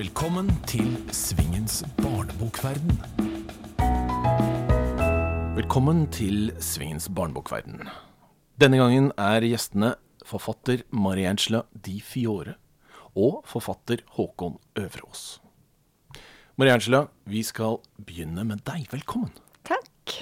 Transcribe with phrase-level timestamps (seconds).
[0.00, 2.94] Velkommen til Svingens barnebokverden.
[5.58, 7.82] Velkommen til Svingens barnebokverden.
[8.56, 9.90] Denne gangen er gjestene
[10.24, 12.54] forfatter Mariangela Di Fiore
[13.12, 15.42] og forfatter Håkon Øverås.
[16.56, 18.86] Mariangela, vi skal begynne med deg.
[18.88, 19.34] Velkommen.
[19.68, 20.16] Takk.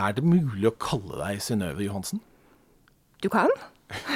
[0.00, 2.24] Er det mulig å kalle deg Synnøve Johansen?
[3.20, 3.52] Du kan?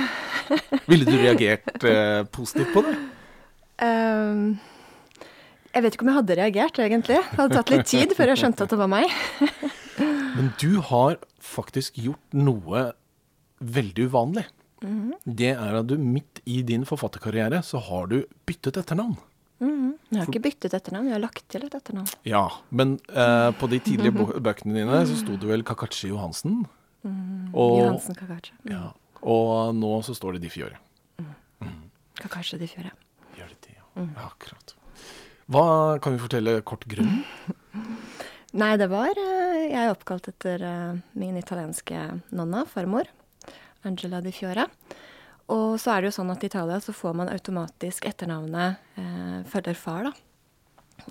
[0.88, 2.96] Ville du reagert eh, positivt på det?
[3.82, 4.58] Ehm,
[5.74, 7.18] jeg vet ikke om jeg hadde reagert, egentlig.
[7.18, 9.14] Det hadde tatt litt tid før jeg skjønte at det var meg.
[10.36, 12.90] Men du har faktisk gjort noe
[13.64, 14.46] veldig uvanlig.
[15.24, 19.14] Det er at du midt i din forfatterkarriere så har du byttet etternavn.
[19.64, 22.10] Jeg har ikke byttet etternavn, jeg har lagt til et etternavn.
[22.28, 24.12] Ja, men eh, på de tidlige
[24.46, 26.66] bøkene dine så sto det vel Kakachi Johansen.
[27.04, 28.52] Og, Johansen Kakashi.
[28.68, 28.90] ja,
[29.24, 30.76] og nå så står det Di Fiore.
[32.20, 32.92] Kakashi de Fiore.
[33.94, 34.06] Ja.
[34.06, 34.28] ja.
[34.28, 34.74] Akkurat.
[35.50, 35.66] Hva
[36.02, 37.24] kan vi fortelle kort grunnen?
[38.60, 43.10] Nei, det var eh, Jeg er oppkalt etter eh, min italienske nonna, farmor.
[43.84, 44.68] Angela di Fiora.
[45.52, 49.40] Og så er det jo sånn at i Italia så får man automatisk etternavnet eh,
[49.50, 50.14] følger far, da.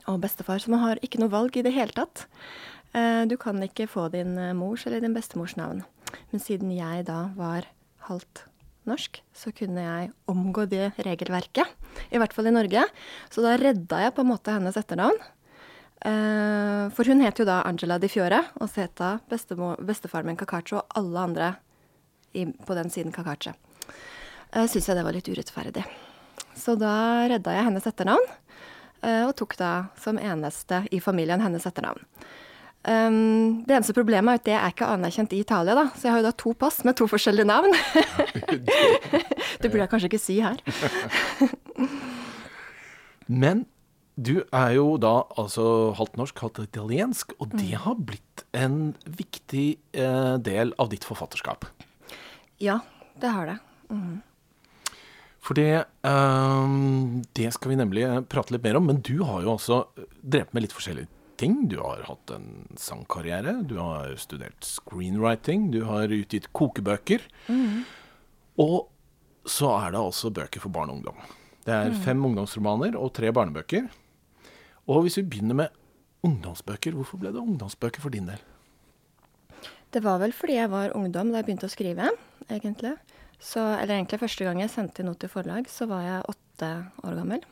[0.09, 0.61] Og bestefar.
[0.63, 2.25] Så man har ikke noe valg i det hele tatt.
[2.97, 5.83] Eh, du kan ikke få din eh, mors eller din bestemors navn.
[6.31, 7.67] Men siden jeg da var
[8.07, 8.45] halvt
[8.89, 11.69] norsk, så kunne jeg omgå det regelverket.
[12.11, 12.85] I hvert fall i Norge.
[13.33, 15.19] Så da redda jeg på en måte hennes etternavn.
[16.03, 20.39] Eh, for hun het jo da Angela di Fiore, og så het da bestefaren min
[20.39, 21.53] Kakacho og alle andre
[22.33, 23.53] på den siden Kakache.
[24.53, 25.83] Uh, Syns jeg det var litt urettferdig.
[26.57, 28.25] Så da redda jeg hennes etternavn,
[29.01, 32.03] eh, og tok da som eneste i familien hennes etternavn.
[32.83, 35.85] Um, det eneste problemet er at det er ikke anerkjent i Italia, da.
[35.95, 37.71] Så jeg har jo da to pass med to forskjellige navn.
[39.61, 40.59] det burde jeg kanskje ikke si her.
[43.43, 43.63] Men
[44.19, 49.67] du er jo da altså halvt norsk, halvt italiensk, og det har blitt en viktig
[49.95, 51.65] eh, del av ditt forfatterskap.
[52.61, 52.81] Ja,
[53.17, 53.57] det har det.
[55.43, 59.41] For det, um, det skal vi nemlig eh, prate litt mer om, men du har
[59.43, 59.81] jo også
[60.21, 61.67] drevet med litt forskjellige ting.
[61.71, 62.49] Du har hatt en
[62.79, 67.25] sangkarriere, du har studert screenwriting, du har utgitt kokebøker.
[68.61, 68.77] Og
[69.49, 71.23] så er det altså bøker for barn og ungdom.
[71.63, 73.87] Det er fem ungdomsromaner og tre barnebøker.
[74.91, 75.79] Og hvis vi begynner med
[76.27, 78.41] ungdomsbøker, hvorfor ble det ungdomsbøker for din del?
[79.93, 82.09] Det var vel fordi jeg var ungdom da jeg begynte å skrive,
[82.49, 82.95] egentlig.
[83.43, 86.71] Så, eller egentlig første gang jeg sendte inn noe til forlag, så var jeg åtte
[87.03, 87.43] år gammel.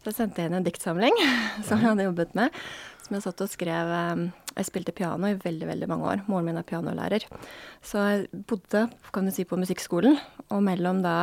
[0.00, 1.16] Så jeg sendte inn en diktsamling
[1.66, 2.60] som jeg hadde jobbet med.
[3.04, 6.24] Som jeg satt og skrev eh, Jeg spilte piano i veldig veldig mange år.
[6.30, 7.26] Moren min er pianolærer.
[7.84, 10.16] Så jeg bodde kan du si, på musikkskolen,
[10.50, 11.16] og mellom da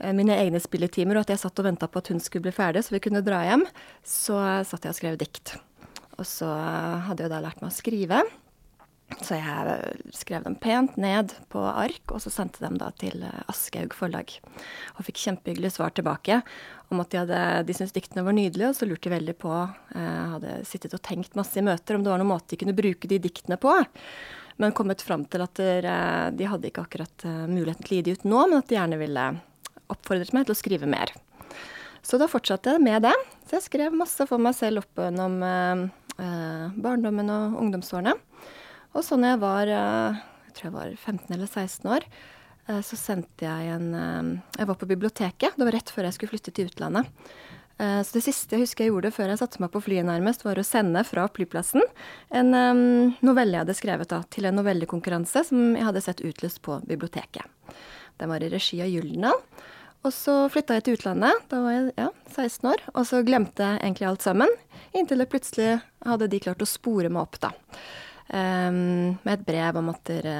[0.00, 2.54] eh, mine egne spilletimer og at jeg satt og venta på at hun skulle bli
[2.56, 3.66] ferdig så vi kunne dra hjem,
[4.02, 5.56] så satt jeg og skrev dikt.
[6.18, 8.22] Og så eh, hadde jeg da lært meg å skrive.
[9.20, 13.42] Så jeg skrev dem pent ned på ark, og så sendte dem da til eh,
[13.50, 14.32] Aschehoug forlag.
[14.96, 16.40] Og fikk kjempehyggelige svar tilbake
[16.92, 19.52] om at de, hadde, de syntes diktene var nydelige, og så lurte de veldig på
[19.56, 22.76] eh, Hadde sittet og tenkt masse i møter om det var noen måte de kunne
[22.76, 23.74] bruke de diktene på.
[24.60, 25.88] Men kommet fram til at der,
[26.36, 28.78] de hadde ikke akkurat eh, muligheten til å gi de ut nå, men at de
[28.78, 29.28] gjerne ville
[29.92, 31.12] oppfordret meg til å skrive mer.
[32.02, 33.14] Så da fortsatte jeg med det.
[33.46, 35.84] Så jeg skrev masse for meg selv opp gjennom eh,
[36.18, 38.16] eh, barndommen og ungdomsårene.
[38.92, 42.06] Og så når jeg var eh, jeg tror jeg var 15 eller 16 år,
[42.68, 44.30] eh, så sendte jeg en eh,
[44.60, 45.56] Jeg var på biblioteket.
[45.56, 47.10] Det var rett før jeg skulle flytte til utlandet.
[47.82, 50.60] Så det siste jeg husker jeg gjorde før jeg satte meg på flyet, nærmest, var
[50.60, 51.82] å sende fra flyplassen
[52.30, 52.52] en
[53.24, 57.74] novelle jeg hadde skrevet da, til en novellekonkurranse som jeg hadde sett utlyst på biblioteket.
[58.20, 59.40] Den var i regi av Gyldendal.
[60.02, 61.42] Og så flytta jeg til utlandet.
[61.50, 62.86] Da var jeg ja, 16 år.
[62.92, 64.54] Og så glemte jeg egentlig alt sammen.
[64.94, 65.76] Inntil det plutselig
[66.06, 67.52] hadde de klart å spore meg opp, da.
[68.28, 70.36] Ehm, med et brev om at dere,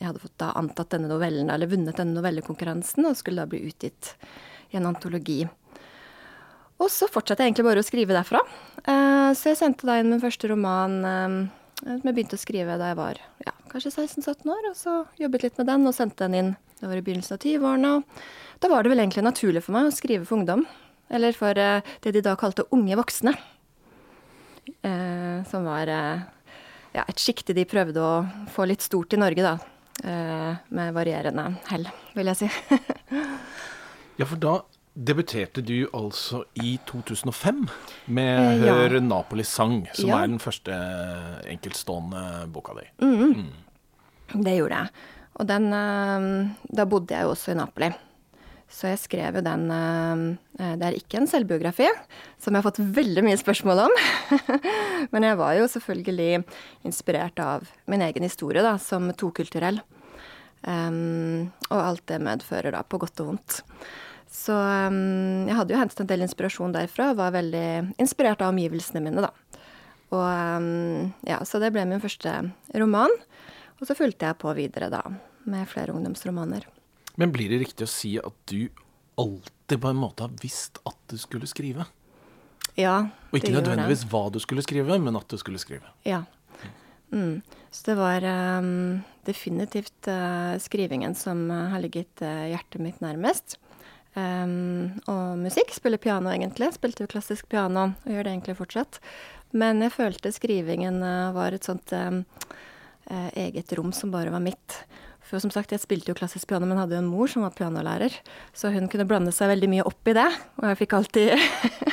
[0.00, 3.62] jeg hadde fått da antatt denne novellen, eller vunnet denne novellekonkurransen, og skulle da bli
[3.68, 4.14] utgitt
[4.72, 5.44] i en antologi.
[6.82, 8.42] Og så fortsatte jeg egentlig bare å skrive derfra.
[8.82, 11.36] Eh, så jeg sendte da inn min første roman eh,
[11.82, 15.46] som jeg begynte å skrive da jeg var ja, kanskje 16-17 år, og så jobbet
[15.46, 16.52] litt med den og sendte den inn.
[16.78, 19.88] Det var i begynnelsen av 20-årene, og da var det vel egentlig naturlig for meg
[19.88, 20.66] å skrive for ungdom.
[21.12, 23.34] Eller for eh, det de da kalte unge voksne.
[24.86, 26.22] Eh, som var eh,
[26.94, 29.54] ja, et sjikte de prøvde å få litt stort i Norge, da.
[30.04, 31.86] Eh, med varierende hell,
[32.16, 32.50] vil jeg si.
[34.20, 34.50] Ja, for da
[34.92, 37.62] debuterte du altså i 2005
[38.12, 38.74] med Eh, ja.
[38.76, 40.18] 'Hør Napoli sang', som Ja.
[40.22, 40.72] er den første
[41.48, 42.84] enkeltstående boka di.
[44.34, 44.88] Det gjorde jeg.
[45.40, 47.88] Og den eh, Da bodde jeg jo også i Napoli.
[48.72, 49.66] Så jeg skrev jo den
[50.56, 51.90] Det er ikke en selvbiografi,
[52.40, 53.96] som jeg har fått veldig mye spørsmål om.
[55.12, 56.42] Men jeg var jo selvfølgelig
[56.88, 59.82] inspirert av min egen historie, da, som tokulturell.
[60.62, 63.58] Um, og alt det medfører, da, på godt og vondt.
[64.32, 67.66] Så um, jeg hadde jo hentet en del inspirasjon derfra, og var veldig
[68.02, 69.32] inspirert av omgivelsene mine, da.
[70.12, 72.36] Og um, ja, så det ble min første
[72.78, 73.12] roman.
[73.80, 75.02] Og så fulgte jeg på videre, da,
[75.50, 76.68] med flere ungdomsromaner.
[77.22, 78.66] Men blir det riktig å si at du
[79.20, 81.84] alltid på en måte har visst at du skulle skrive?
[82.74, 85.86] Ja, Og ikke nødvendigvis hva du skulle skrive, men at du skulle skrive?
[86.08, 86.24] Ja.
[87.12, 87.44] Mm.
[87.70, 93.58] Så det var um, definitivt uh, skrivingen som uh, har ligget uh, hjertet mitt nærmest.
[94.16, 95.70] Um, og musikk.
[95.76, 96.72] Spiller piano, egentlig.
[96.74, 98.98] Spilte jo klassisk piano, og gjør det egentlig fortsatt.
[99.54, 100.98] Men jeg følte skrivingen
[101.36, 102.22] var et sånt um,
[103.36, 104.80] eget rom som bare var mitt.
[105.32, 107.54] For som sagt, jeg spilte jo klassisk piano, men hadde jo en mor som var
[107.56, 108.12] pianolærer.
[108.52, 110.26] Så hun kunne blande seg veldig mye opp i det,
[110.60, 111.32] og jeg fikk alltid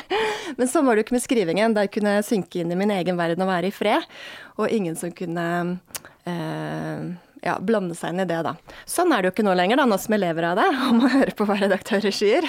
[0.58, 1.74] Men sånn var det jo ikke med skrivingen.
[1.78, 4.04] Der kunne jeg synke inn i min egen verden og være i fred.
[4.60, 5.46] Og ingen som kunne
[6.28, 7.06] eh,
[7.46, 8.52] ja, blande seg inn i det, da.
[8.84, 10.98] Sånn er det jo ikke nå lenger, da, nå som jeg lever av det, og
[10.98, 12.44] må høre på hva redaktører sier.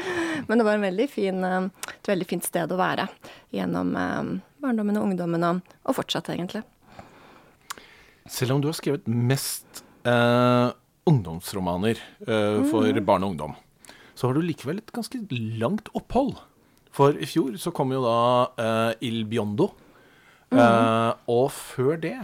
[0.50, 3.08] Men det var veldig fin, eh, et veldig fint sted å være
[3.54, 4.20] gjennom eh,
[4.66, 6.66] barndommen og ungdommen, og, og fortsatt, egentlig.
[8.28, 10.68] Selv om du har skrevet mest eh,
[11.08, 13.04] ungdomsromaner eh, for mm.
[13.04, 13.56] barn og ungdom,
[14.14, 15.20] så har du likevel et ganske
[15.60, 16.36] langt opphold.
[16.94, 18.18] For i fjor så kom jo da
[18.60, 19.72] eh, Il Biondo.
[20.54, 20.60] Mm.
[20.60, 22.18] Uh, og før det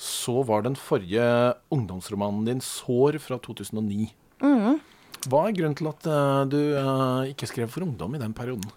[0.00, 1.26] så var den forrige
[1.74, 4.06] ungdomsromanen din 'Sår' fra 2009.
[4.40, 4.78] Mm.
[5.28, 6.60] Hva er grunnen til at uh, du
[7.28, 8.70] ikke skrev for ungdom i den perioden?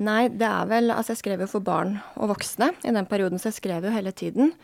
[0.00, 3.42] Nei, det er vel Altså, jeg skrev jo for barn og voksne i den perioden,
[3.42, 4.54] så jeg skrev jo hele tiden.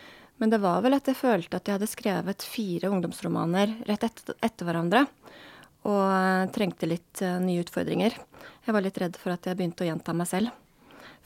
[0.43, 4.37] Men det var vel at jeg følte at jeg hadde skrevet fire ungdomsromaner rett etter,
[4.44, 5.06] etter hverandre
[5.87, 8.17] og trengte litt uh, nye utfordringer.
[8.67, 10.55] Jeg var litt redd for at jeg begynte å gjenta meg selv,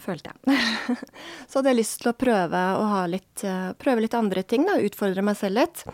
[0.00, 0.56] følte jeg.
[1.48, 4.76] så hadde jeg lyst til å prøve å litt, uh, prøve litt andre ting, da,
[4.84, 5.84] utfordre meg selv litt.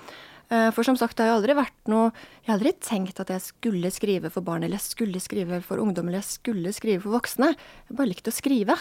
[0.51, 3.33] Uh, for som sagt, det har jo aldri vært noe Jeg har aldri tenkt at
[3.35, 7.07] jeg skulle skrive for barn, eller jeg skulle skrive for ungdom, eller jeg skulle skrive
[7.07, 7.55] for voksne.
[7.87, 8.79] Jeg bare likte å skrive.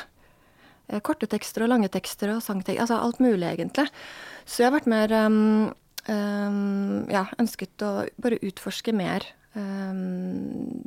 [1.06, 2.84] Korte tekster og lange tekster og sangtekster.
[2.84, 3.88] Altså alt mulig, egentlig.
[4.46, 5.40] Så jeg har vært mer um,
[6.12, 9.26] um, Ja, ønsket å bare utforske mer
[9.58, 10.78] um,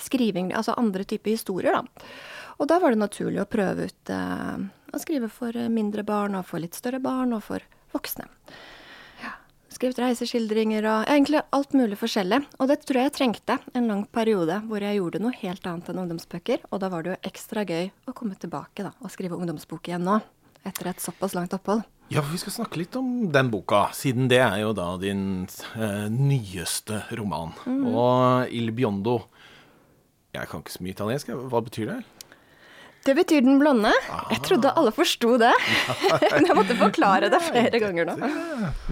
[0.00, 2.08] skriving, altså andre typer historier, da.
[2.56, 4.56] Og da var det naturlig å prøve ut uh,
[4.92, 7.64] å skrive for mindre barn, og for litt større barn, og for
[7.96, 8.28] voksne.
[9.76, 12.38] Skrevet reiseskildringer og egentlig alt mulig forskjellig.
[12.56, 15.90] Og det tror jeg jeg trengte en lang periode hvor jeg gjorde noe helt annet
[15.92, 16.62] enn ungdomsbøker.
[16.70, 20.06] Og da var det jo ekstra gøy å komme tilbake da, og skrive ungdomsbok igjen
[20.06, 20.16] nå.
[20.66, 21.84] Etter et såpass langt opphold.
[22.08, 26.06] Ja, vi skal snakke litt om den boka, siden det er jo da din eh,
[26.08, 27.52] nyeste roman.
[27.66, 27.86] Mm.
[27.92, 29.26] Og Il Biondo
[30.32, 31.36] Jeg kan ikke så mye italiensk.
[31.52, 32.00] Hva betyr det?
[33.06, 33.92] Det betyr den blonde.
[34.10, 34.24] Ah.
[34.34, 35.52] Jeg trodde alle forsto det.
[36.32, 38.16] Men jeg måtte forklare det flere ganger nå.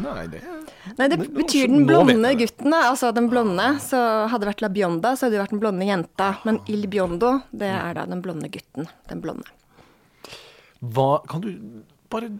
[0.05, 0.45] nei, det
[0.99, 2.77] Nei, det betyr den blonde gutten.
[2.77, 3.67] Altså den blonde.
[3.83, 3.99] Så
[4.31, 6.31] hadde det vært la bionda, så hadde det vært den blonde jenta.
[6.47, 8.87] Men il biondo, det er da den blonde gutten.
[9.11, 9.51] Den blonde.
[10.85, 11.51] Hva Kan du
[12.13, 12.31] bare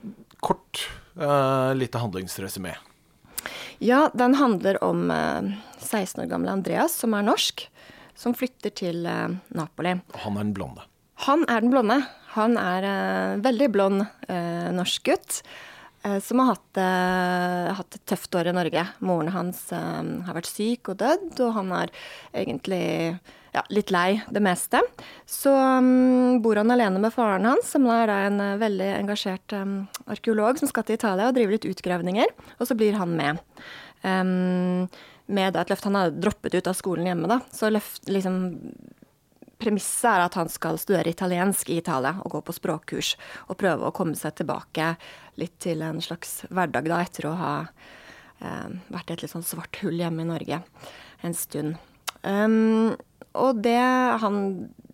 [0.45, 0.85] kort
[1.19, 2.77] uh, lite handlingsresymé.
[3.83, 7.67] Ja, den handler om uh, eh, 16 år gamle Andreas, som er norsk,
[8.15, 9.97] som flytter til uh, Napoli.
[10.23, 10.87] Han er den blonde?
[11.29, 12.01] Han er den blonde.
[12.35, 14.03] Han er uh, veldig blond
[14.75, 15.39] norsk gutt.
[16.21, 16.79] Som har hatt,
[17.79, 18.83] hatt, et tøft år i Norge.
[19.01, 21.93] Moren hans har vært syk og dødd, og han er
[22.43, 22.83] egentlig
[23.55, 24.83] ja, litt lei det meste.
[25.27, 29.75] Så um, bor han alene med faren hans, som er da en veldig engasjert um,
[30.11, 32.35] arkeolog som skal til Italia og driver litt utgravninger.
[32.59, 33.43] Og så blir han med.
[34.03, 34.91] Um,
[35.25, 35.87] med et løft.
[35.89, 37.39] Han har droppet ut av skolen hjemme, da.
[37.55, 38.43] Så løft, liksom
[39.65, 43.15] Premisset er at han skal studere italiensk i Italia og gå på språkkurs.
[43.49, 44.95] Og prøve å komme seg tilbake
[45.41, 49.47] litt til en slags hverdag, da, etter å ha eh, vært i et litt sånn
[49.47, 50.61] svart hull hjemme i Norge
[51.25, 51.79] en stund.
[52.25, 52.95] Um,
[53.37, 53.81] og det
[54.23, 54.37] Han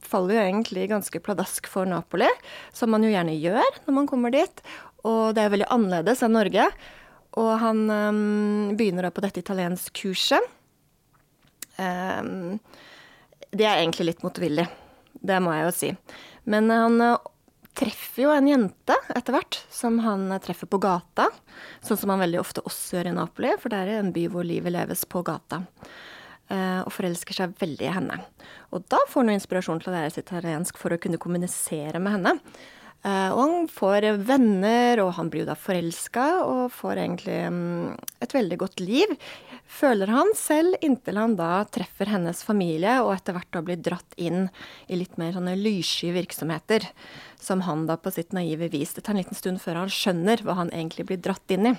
[0.00, 2.28] faller jo egentlig ganske pladask for Napoli,
[2.72, 4.62] som man jo gjerne gjør når man kommer dit.
[5.06, 6.64] Og det er veldig annerledes enn Norge.
[7.38, 10.46] Og han um, begynner da på dette italienskkurset.
[11.80, 12.58] Um,
[13.50, 14.66] det er egentlig litt motvillig.
[15.20, 15.90] Det må jeg jo si.
[16.50, 17.30] Men han uh,
[17.76, 21.28] treffer jo en jente etter hvert, som han uh, treffer på gata.
[21.84, 24.46] Sånn som han veldig ofte også gjør i Napoli, for det er en by hvor
[24.46, 25.64] livet leves på gata.
[26.50, 28.16] Eh, og forelsker seg veldig i henne.
[28.74, 32.16] Og da får han inspirasjon til å lære seg italiensk for å kunne kommunisere med
[32.16, 32.32] henne.
[33.06, 38.34] Og han får venner, og han blir jo da forelska og får egentlig um, et
[38.34, 39.14] veldig godt liv,
[39.70, 44.16] føler han selv, inntil han da treffer hennes familie og etter hvert da blir dratt
[44.20, 44.48] inn
[44.90, 46.88] i litt mer sånne lyssky virksomheter,
[47.40, 50.42] som han da på sitt naive vis Det tar en liten stund før han skjønner
[50.44, 51.74] hva han egentlig blir dratt inn i.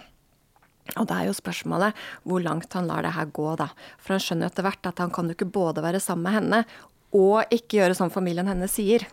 [0.98, 3.70] Og da er jo spørsmålet hvor langt han lar det her gå, da.
[4.02, 6.62] For han skjønner etter hvert at han kan jo ikke både være sammen med henne
[7.16, 9.06] og ikke gjøre som familien hennes sier.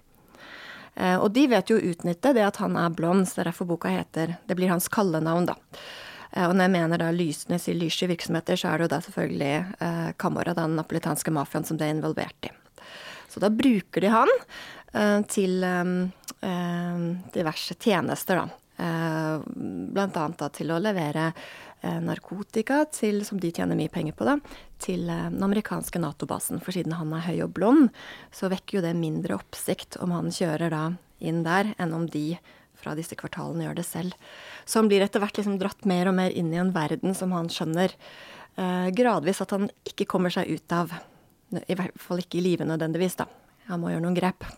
[0.94, 3.50] Eh, og de vet jo å utnytte det at han er blond, så det er
[3.52, 5.58] derfor boka heter Det blir hans kallenavn, da.
[6.32, 9.00] Eh, og når jeg mener da lysende sier lyssky virksomheter, så er det jo da
[9.04, 9.52] selvfølgelig
[9.84, 12.52] eh, Camorra, den napolitanske mafiaen, som det er involvert i.
[13.28, 14.34] Så da bruker de han
[14.92, 17.06] eh, til eh,
[17.36, 18.64] diverse tjenester, da.
[18.78, 21.32] Blant annet til å levere
[21.82, 24.36] narkotika til, som de tjener mye penger på, da,
[24.78, 26.60] til den amerikanske Nato-basen.
[26.62, 27.88] For siden han er høy og blond,
[28.30, 30.84] så vekker jo det mindre oppsikt om han kjører da
[31.18, 32.38] inn der, enn om de
[32.88, 34.16] fra disse kvartalene gjør det selv.
[34.64, 37.34] Så han blir etter hvert liksom dratt mer og mer inn i en verden som
[37.36, 40.94] han skjønner eh, gradvis at han ikke kommer seg ut av.
[41.68, 43.28] I hvert fall ikke i live nødvendigvis, da.
[43.68, 44.48] Han må gjøre noen grep.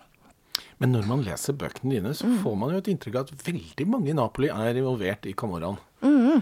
[0.81, 2.39] Men når man leser bøkene dine, så mm.
[2.45, 5.77] får man jo et inntrykk av at veldig mange i Napoli er involvert i Camorraen.
[6.01, 6.41] Mm.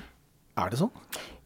[0.59, 0.93] Er det sånn?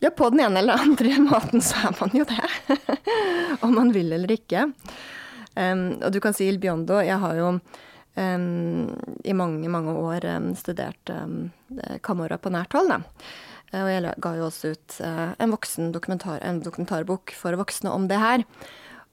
[0.02, 2.76] Ja, på den ene eller andre måten så er man jo det.
[3.64, 4.66] Om man vil eller ikke.
[5.52, 6.98] Um, og du kan si Il Biondo.
[7.04, 7.48] Jeg har jo
[8.12, 10.26] i mange, mange år
[10.60, 11.12] studert
[12.04, 12.90] Camorra på nært hold.
[12.92, 12.98] Da.
[13.72, 18.04] Og jeg ga jo også ut uh, en voksen dokumentar, en dokumentarbok for voksne om
[18.10, 18.44] det her.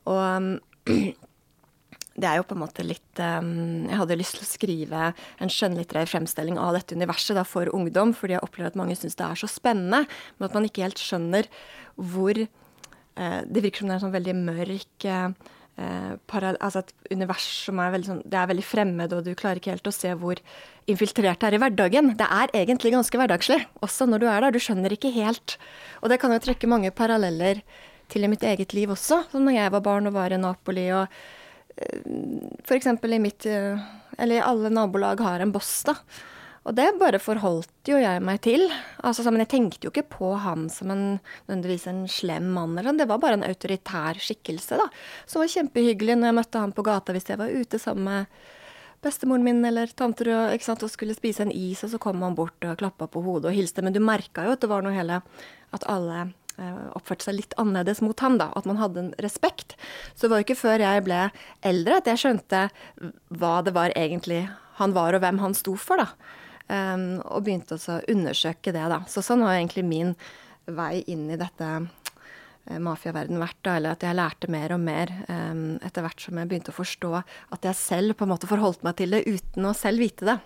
[0.10, 0.60] Og
[2.20, 5.04] det er jo på en måte litt Jeg hadde lyst til å skrive
[5.40, 9.16] en skjønnlitterær fremstilling av dette universet da, for ungdom, fordi jeg opplever at mange syns
[9.20, 10.04] det er så spennende,
[10.36, 11.48] men at man ikke helt skjønner
[11.96, 15.08] hvor uh, Det virker som det er en sånn veldig mørk
[15.80, 16.16] uh,
[16.60, 19.74] altså et univers som er veldig, sånn, det er veldig fremmed, og du klarer ikke
[19.74, 20.42] helt å se hvor
[20.90, 22.14] infiltrert det er i hverdagen.
[22.20, 24.56] Det er egentlig ganske hverdagslig, også når du er der.
[24.56, 25.58] Du skjønner ikke helt.
[26.04, 27.64] Og det kan jo trekke mange paralleller
[28.10, 29.24] til i mitt eget liv også.
[29.32, 30.90] Som når jeg var barn og var i Napoli.
[30.96, 31.08] og
[32.66, 32.88] F.eks.
[32.88, 33.80] i mitt eh,
[34.20, 35.96] Eller alle nabolag har en boss, da.
[36.68, 38.66] Og det bare forholdt jo jeg meg til.
[39.06, 41.04] Altså, men jeg tenkte jo ikke på han som en,
[41.48, 42.78] nødvendigvis en slem mann.
[42.78, 42.98] eller.
[42.98, 44.90] Det var bare en autoritær skikkelse, da.
[45.26, 48.42] Som var kjempehyggelig når jeg møtte han på gata hvis jeg var ute sammen med
[49.00, 52.68] bestemoren min eller tanter og, og skulle spise en is, og så kom han bort
[52.68, 53.82] og klappa på hodet og hilste.
[53.86, 55.22] Men du merka jo at det var noe hele
[55.72, 58.50] At alle Eh, oppførte seg litt annerledes mot ham, da.
[58.60, 59.78] At man hadde en respekt.
[60.12, 61.22] Så det var jo ikke før jeg ble
[61.66, 62.66] eldre at jeg skjønte
[63.40, 64.44] hva det var egentlig
[64.80, 66.10] han var, og hvem han sto for, da.
[66.70, 69.02] Um, og begynte å undersøke det, da.
[69.10, 70.14] Så sånn har egentlig min
[70.70, 71.70] vei inn i dette
[72.70, 73.76] mafiaverdenen mafiaverden vært, da.
[73.80, 77.14] Eller at jeg lærte mer og mer um, etter hvert som jeg begynte å forstå
[77.18, 80.38] at jeg selv på en måte forholdt meg til det uten å selv vite det.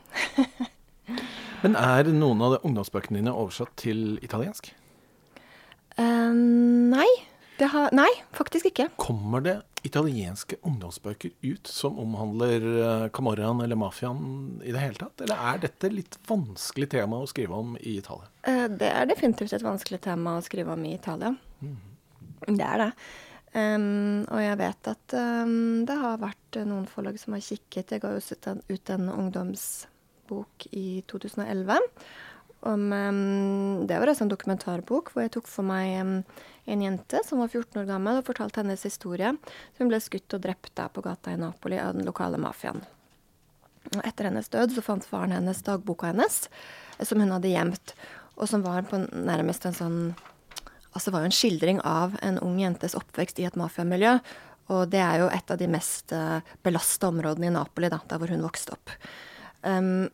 [1.63, 4.71] Men er noen av ungdomsbøkene dine oversatt til italiensk?
[5.99, 7.09] Uh, nei.
[7.63, 8.89] Har, nei, faktisk ikke.
[8.99, 15.25] Kommer det italienske ungdomsbøker ut som omhandler uh, Camorraen eller mafiaen i det hele tatt?
[15.25, 18.29] Eller er dette litt vanskelig tema å skrive om i Italia?
[18.47, 21.33] Uh, det er definitivt et vanskelig tema å skrive om i Italia.
[21.63, 21.77] Mm.
[22.47, 22.91] Det er det.
[23.53, 27.93] Um, og jeg vet at um, det har vært noen forlag som har kikket.
[27.93, 31.77] Jeg ga jo ut en, ut en ungdomsbok i 2011
[32.63, 36.23] om um, Det var altså en dokumentarbok hvor jeg tok for meg
[36.65, 39.33] en jente som var 14 år gammel, og fortalte hennes historie.
[39.79, 42.83] Hun ble skutt og drept der på gata i Napoli av den lokale mafiaen.
[44.03, 46.47] Etter hennes død så fant faren hennes dagboka hennes,
[46.97, 47.95] eh, som hun hadde gjemt,
[48.37, 49.99] og som var på nærmest en sånn
[50.93, 54.11] Altså det var jo en skildring av en ung jentes oppvekst i et mafiamiljø.
[54.75, 58.21] Og det er jo et av de mest uh, belasta områdene i Napoli, da, der
[58.21, 58.93] hvor hun vokste opp.
[59.65, 60.11] Um,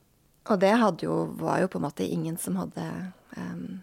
[0.48, 0.72] og det
[1.03, 2.86] jo, var jo på en måte ingen som hadde
[3.36, 3.82] um,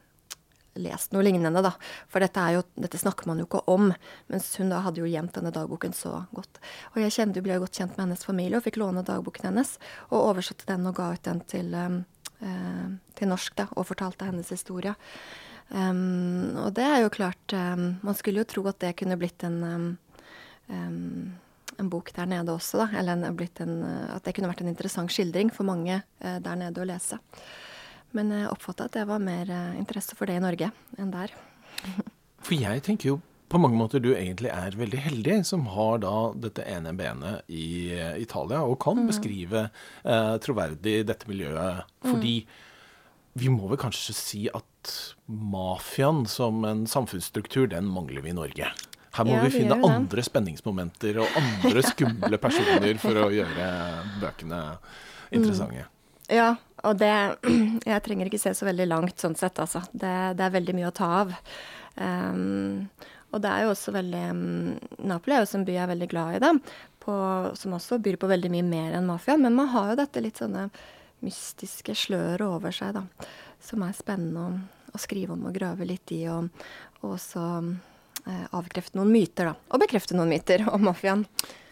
[0.83, 1.73] lest noe lignende, da.
[2.13, 3.93] For dette, jo, dette, snakker man jo ikke om.
[4.33, 6.61] Mens hun da hadde jo gjemt denne dagboken så godt.
[6.95, 9.77] Og jeg kjente, ble jo godt kjent med hennes familie og fikk låne dagboken hennes.
[10.11, 12.03] Og oversatte den og ga ut den til, um,
[12.43, 12.87] uh,
[13.19, 14.95] til norsk, da, og fortalte hennes historie.
[15.71, 19.43] Um, og det er jo klart um, Man skulle jo tro at det kunne blitt
[19.49, 19.89] en um,
[21.79, 22.89] en bok der nede også, da.
[22.99, 23.77] Eller en, en,
[24.15, 27.19] at det kunne vært en interessant skildring for mange eh, der nede å lese.
[28.15, 31.33] Men jeg oppfatta at det var mer eh, interesse for det i Norge enn der.
[32.47, 36.15] for jeg tenker jo på mange måter du egentlig er veldig heldig som har da
[36.35, 39.07] dette ene benet i uh, Italia, og kan mm.
[39.07, 39.69] beskrive
[40.03, 41.87] eh, troverdig dette miljøet.
[42.03, 42.57] Fordi mm.
[43.39, 44.97] vi må vel kanskje si at
[45.31, 48.73] mafiaen som en samfunnsstruktur, den mangler vi i Norge.
[49.17, 53.69] Her må ja, vi finne andre spenningsmomenter og andre skumle personer for å gjøre
[54.25, 54.63] bøkene
[55.31, 55.87] interessante.
[56.27, 57.13] Ja, og det
[57.93, 59.83] Jeg trenger ikke se så veldig langt sånn sett, altså.
[59.93, 61.35] Det, det er veldig mye å ta av.
[61.97, 62.87] Um,
[63.35, 64.77] og det er jo også veldig um,
[65.09, 66.53] Napoli er jo en by jeg er veldig glad i, da.
[67.03, 67.17] På,
[67.59, 69.43] som også byr på veldig mye mer enn mafiaen.
[69.45, 70.69] Men man har jo dette litt sånne
[71.25, 73.29] mystiske sløret over seg, da.
[73.63, 74.57] Som er spennende å,
[74.95, 76.25] å skrive om og grave litt i.
[76.33, 76.51] Og,
[77.03, 77.45] og også
[78.27, 79.71] eh, avkrefte noen myter, da.
[79.71, 81.25] Og bekrefte noen myter om mafiaen.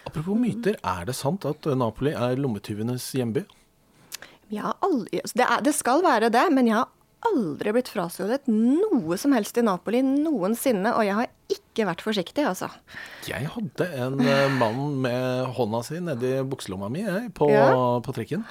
[0.04, 3.46] Apropos myter, er det sant at Napoli er lommetyvenes hjemby?
[4.62, 6.92] Aldri, det, er, det skal være det, men jeg har
[7.24, 12.44] aldri blitt frastjålet noe som helst i Napoli noensinne, og jeg har ikke vært forsiktig,
[12.46, 12.68] altså.
[13.28, 17.68] Jeg hadde en uh, mann med hånda si nedi bukselomma mi jeg, på, ja.
[18.04, 18.44] på trikken.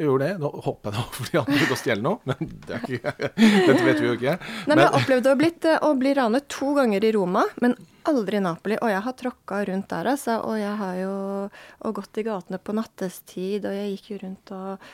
[0.00, 0.36] Jeg gjorde det.
[0.40, 3.14] Nå håper jeg det var fordi han å stjele noe, men det ikke,
[3.68, 4.36] dette vet vi jo ikke.
[4.40, 7.76] Nei, men, Jeg opplevde å, blitt, å bli ranet to ganger i Roma, men
[8.08, 8.78] aldri i Napoli.
[8.82, 10.40] Og jeg har tråkka rundt der, altså.
[10.48, 11.16] Og jeg har jo
[11.86, 14.92] og gått i gatene på nattestid, og jeg gikk jo rundt og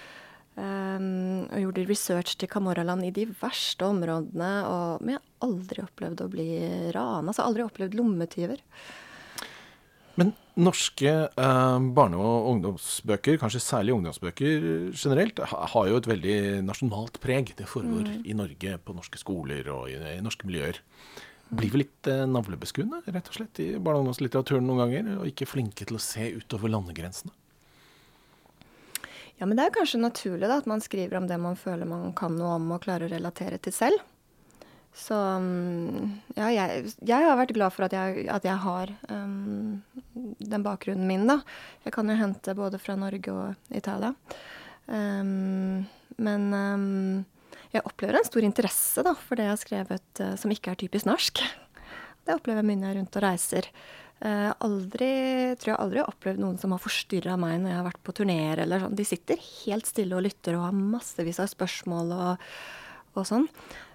[0.58, 4.52] og gjorde research til Camorraland i de verste områdene.
[4.68, 6.48] Og, men jeg har aldri opplevd å bli
[6.96, 7.30] rana.
[7.30, 8.64] Altså aldri opplevd lommetyver.
[10.18, 17.20] Men norske eh, barne- og ungdomsbøker, kanskje særlig ungdomsbøker generelt, har jo et veldig nasjonalt
[17.22, 17.54] preg.
[17.58, 18.24] Det foregår mm.
[18.26, 20.82] i Norge, på norske skoler og i, i norske miljøer.
[21.48, 25.12] Blir vi litt eh, navlebeskuende, rett og slett, i barne- og ungdomslitteraturen noen ganger?
[25.20, 27.32] Og ikke flinke til å se utover landegrensene?
[29.38, 32.10] Ja, men det er kanskje naturlig da, at man skriver om det man føler man
[32.18, 34.02] kan noe om og klarer å relatere til selv.
[34.98, 39.78] Så mm, ja, jeg, jeg har vært glad for at jeg, at jeg har um,
[40.42, 41.38] den bakgrunnen min, da.
[41.86, 44.10] Jeg kan jo hente både fra Norge og Italia.
[44.86, 45.84] Um,
[46.18, 47.22] men um,
[47.70, 50.82] jeg opplever en stor interesse da, for det jeg har skrevet uh, som ikke er
[50.82, 51.44] typisk norsk.
[52.26, 53.70] Det opplever jeg mye når jeg er rundt og reiser.
[54.18, 55.10] Uh, aldri,
[55.60, 58.14] tror jeg aldri har opplevd noen som har forstyrra meg når jeg har vært på
[58.18, 58.96] turneer eller sånn.
[58.98, 62.48] De sitter helt stille og lytter og har massevis av spørsmål og,
[63.14, 63.46] og sånn.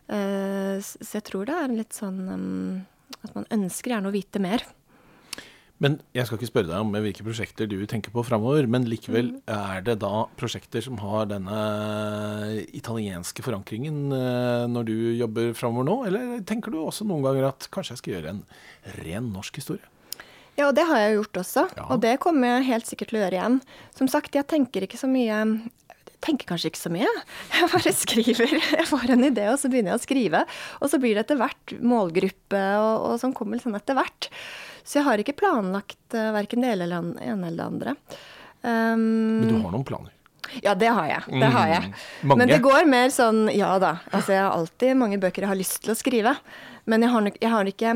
[0.08, 2.80] Uh, så jeg tror det er litt sånn um,
[3.20, 4.64] at man ønsker gjerne å vite mer.
[5.84, 8.68] Men jeg skal ikke spørre deg om hvilke prosjekter du tenker på framover.
[8.72, 9.40] Men likevel, mm.
[9.52, 11.58] er det da prosjekter som har denne
[12.72, 15.98] italienske forankringen uh, når du jobber framover nå?
[16.08, 18.46] Eller tenker du også noen ganger at kanskje jeg skal gjøre en
[19.02, 19.93] ren norsk historie?
[20.58, 21.68] Ja, og det har jeg gjort også.
[21.78, 21.86] Ja.
[21.94, 23.62] Og det kommer jeg helt sikkert til å gjøre igjen.
[23.98, 25.40] Som sagt, jeg tenker ikke så mye
[26.24, 27.10] tenker kanskje ikke så mye.
[27.52, 28.54] Jeg bare skriver.
[28.56, 30.44] Jeg får en idé, og så begynner jeg å skrive.
[30.80, 34.30] Og så blir det etter hvert målgruppe, og, og sånn kommer sånn etter hvert.
[34.84, 37.96] Så jeg har ikke planlagt uh, verken det ene eller det andre.
[38.64, 39.04] Um,
[39.44, 40.12] Men du har noen planer?
[40.62, 41.40] Ja, det har jeg.
[41.42, 41.92] Det har jeg.
[42.22, 43.96] Mm, Men det går mer sånn ja da.
[44.12, 46.36] Altså, jeg har alltid mange bøker jeg har lyst til å skrive.
[46.88, 47.94] Men jeg har, jeg har ikke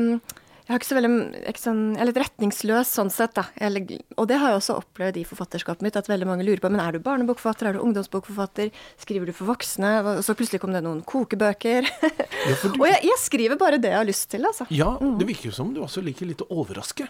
[0.68, 1.10] jeg har ikke så veldig
[1.48, 3.46] ikke sånn, Jeg er litt retningsløs sånn sett, da.
[3.56, 6.68] Jeg, og det har jeg også opplevd i forfatterskapet mitt, at veldig mange lurer på
[6.68, 8.68] men er du barnebokforfatter, er du ungdomsbokforfatter,
[9.00, 9.94] skriver du for voksne?
[10.02, 11.88] Og så plutselig kom det noen kokebøker.
[12.48, 12.76] Ja, du...
[12.78, 14.64] og jeg, jeg, skriver bare det jeg har lyst til, altså.
[14.72, 15.16] Ja, mm.
[15.18, 17.08] det virker jo som du også liker litt å overraske.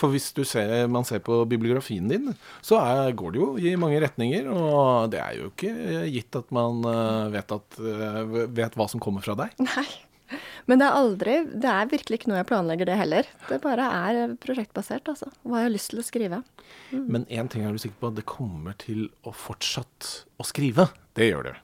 [0.00, 2.30] For hvis ser, man ser på bibliografien din,
[2.64, 4.48] så er, går det jo i mange retninger.
[4.54, 9.02] Og det er jo ikke gitt at man uh, vet, at, uh, vet hva som
[9.02, 9.58] kommer fra deg.
[9.66, 9.88] Nei.
[10.70, 13.30] Men det er aldri Det er virkelig ikke noe jeg planlegger, det heller.
[13.48, 15.30] Det bare er prosjektbasert, altså.
[15.42, 16.42] Hva jeg har lyst til å skrive.
[16.92, 17.06] Mm.
[17.16, 20.86] Men én ting er du sikker på, det kommer til å fortsatt å skrive.
[21.18, 21.56] Det gjør det.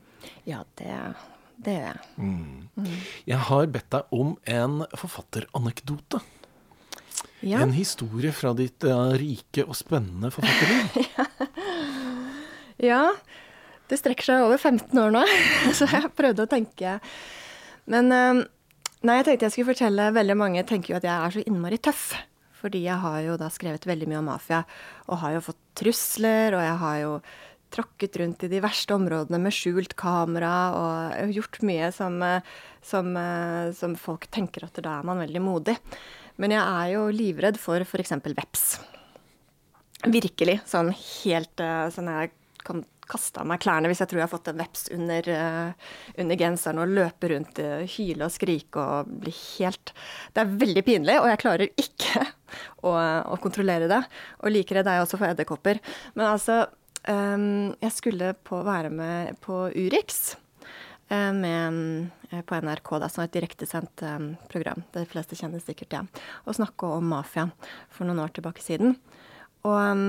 [0.48, 0.96] Ja, det,
[1.62, 2.08] det gjør jeg.
[2.18, 2.66] Mm.
[2.74, 2.96] Mm.
[3.30, 6.22] Jeg har bedt deg om en forfatteranekdote.
[7.46, 7.60] Ja.
[7.62, 11.06] En historie fra ditt uh, rike og spennende forfatterliv.
[12.90, 13.04] ja.
[13.86, 15.22] Det strekker seg over 15 år nå,
[15.78, 16.96] så jeg prøvde å tenke
[17.86, 18.40] Men uh,
[19.04, 21.78] Nei, jeg tenkte jeg skulle fortelle Veldig mange tenker jo at jeg er så innmari
[21.82, 22.14] tøff.
[22.56, 24.62] Fordi jeg har jo da skrevet veldig mye om mafia,
[25.12, 27.12] og har jo fått trusler, og jeg har jo
[27.76, 32.16] tråkket rundt i de verste områdene med skjult kamera, og gjort mye som,
[32.80, 33.12] som,
[33.76, 35.76] som folk tenker at da er man veldig modig.
[36.40, 38.16] Men jeg er jo livredd for f.eks.
[38.24, 38.66] veps.
[40.06, 40.58] Virkelig.
[40.68, 42.32] Sånn helt sånn jeg
[42.66, 45.92] kan kaste av meg klærne hvis jeg tror jeg har fått en veps under, uh,
[46.22, 49.92] under genseren og løpe rundt, uh, hyle og skrike og bli helt
[50.34, 52.24] Det er veldig pinlig, og jeg klarer ikke
[52.86, 54.02] å, å kontrollere det.
[54.42, 55.80] Og like redd er jeg også for edderkopper.
[56.16, 56.64] Men altså,
[57.08, 60.36] um, jeg skulle på, være med på Urix.
[61.06, 62.08] Uh, med,
[62.48, 64.82] på NRK, da, som er et direktesendt um, program.
[64.94, 66.00] De fleste kjenner sikkert det.
[66.02, 66.24] Ja.
[66.46, 67.48] Og snakke om mafia
[67.94, 68.96] for noen år tilbake siden.
[69.66, 70.08] Og um,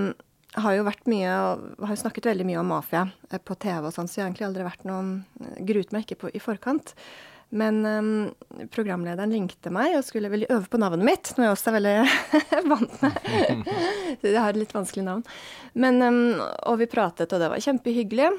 [0.57, 1.31] har jo vært mye,
[1.79, 4.31] har jo snakket veldig mye om mafia eh, på TV og sånn, så jeg har
[4.31, 6.95] egentlig aldri vært noen eh, Gruet meg ikke på, i forkant.
[7.47, 8.09] Men um,
[8.75, 11.93] programlederen ringte meg og skulle veldig øve på navnet mitt, noe jeg også er veldig
[12.73, 13.29] vant med.
[14.25, 15.23] jeg har et litt vanskelig navn.
[15.79, 18.33] Men, um, og vi pratet, og det var kjempehyggelig.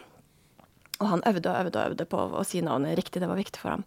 [0.99, 3.63] Og han øvde og øvde og øvde på å si navnet riktig, det var viktig
[3.63, 3.87] for ham.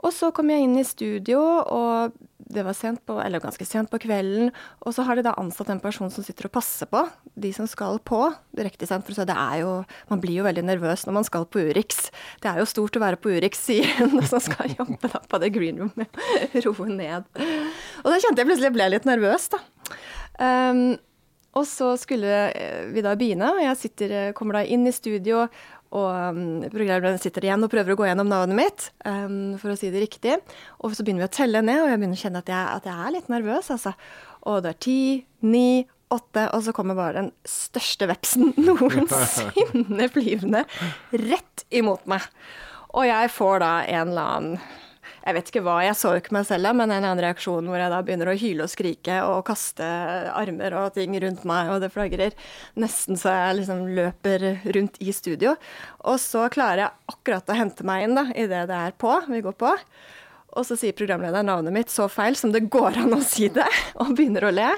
[0.00, 2.16] Og så kom jeg inn i studio, og
[2.50, 4.50] det var sent på, eller ganske sent på kvelden.
[4.82, 7.04] Og så har de da ansatt en person som sitter og passer på
[7.40, 8.22] de som skal på
[8.58, 9.06] direktesendt.
[9.06, 9.74] For det er jo
[10.10, 12.08] Man blir jo veldig nervøs når man skal på Urix.
[12.42, 15.42] Det er jo stort å være på Urix, sier hun som skal jobbe da på
[15.42, 16.08] det green room.
[16.64, 17.28] Roe ned.
[18.02, 19.62] Og da kjente jeg plutselig jeg ble litt nervøs, da.
[20.40, 20.98] Um,
[21.58, 22.44] og så skulle
[22.94, 25.48] vi da begynne, og jeg sitter, kommer da inn i studio.
[25.90, 29.78] Og um, programlederen sitter igjen og prøver å gå gjennom navnet mitt, um, for å
[29.78, 30.36] si det riktig.
[30.78, 32.86] Og så begynner vi å telle ned, og jeg begynner å kjenne at jeg, at
[32.86, 33.94] jeg er litt nervøs, altså.
[34.50, 35.00] Og det er ti,
[35.42, 35.82] ni,
[36.14, 40.64] åtte, og så kommer bare den største vepsen noensinne flyvende
[41.26, 42.26] rett imot meg.
[42.94, 44.62] Og jeg får da en eller annen
[45.20, 47.92] jeg vet ikke hva, jeg så ikke meg selv, men en annen reaksjon hvor jeg
[47.92, 49.86] da begynner å hyle og skrike og kaste
[50.32, 52.36] armer og ting rundt meg, og det flagrer.
[52.80, 55.56] Nesten så jeg liksom løper rundt i studio.
[56.08, 59.42] Og så klarer jeg akkurat å hente meg inn da, idet det er på, vi
[59.44, 59.74] går på.
[60.58, 63.68] Og så sier programlederen navnet mitt så feil som det går an å si det,
[64.00, 64.72] og begynner å le.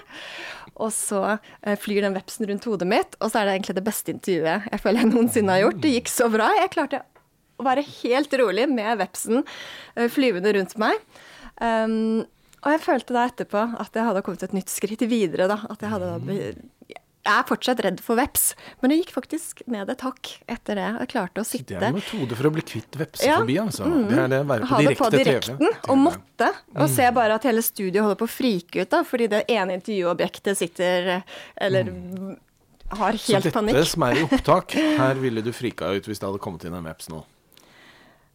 [0.83, 3.87] Og så eh, flyr den vepsen rundt hodet mitt, og så er det egentlig det
[3.87, 5.83] beste intervjuet jeg føler jeg noensinne har gjort.
[5.85, 6.51] Det gikk så bra.
[6.59, 7.05] Jeg klarte
[7.63, 11.01] å være helt rolig med vepsen uh, flyvende rundt meg.
[11.63, 12.25] Um,
[12.63, 15.49] og jeg følte da etterpå at jeg hadde kommet et nytt skritt videre.
[15.51, 16.37] da, at jeg hadde da
[17.23, 20.87] jeg er fortsatt redd for veps, men det gikk faktisk ned et hakk etter det.
[21.05, 23.87] Jeg klarte å sitte Det er en metode for å bli kvitt vepsefobi, ja, altså.
[23.87, 25.91] Mm, det er det å være på ha direkte det på direkten, TV.
[25.95, 26.49] Og måtte.
[26.75, 26.95] Og mm.
[26.97, 30.59] se bare at hele studioet holder på å frike ut, da, fordi det ene intervjuobjektet
[30.59, 31.13] sitter
[31.69, 32.33] Eller mm.
[32.99, 33.55] har helt panikk.
[33.55, 36.67] Så dette som er i opptak, her ville du frika ut hvis det hadde kommet
[36.67, 37.23] inn en veps nå?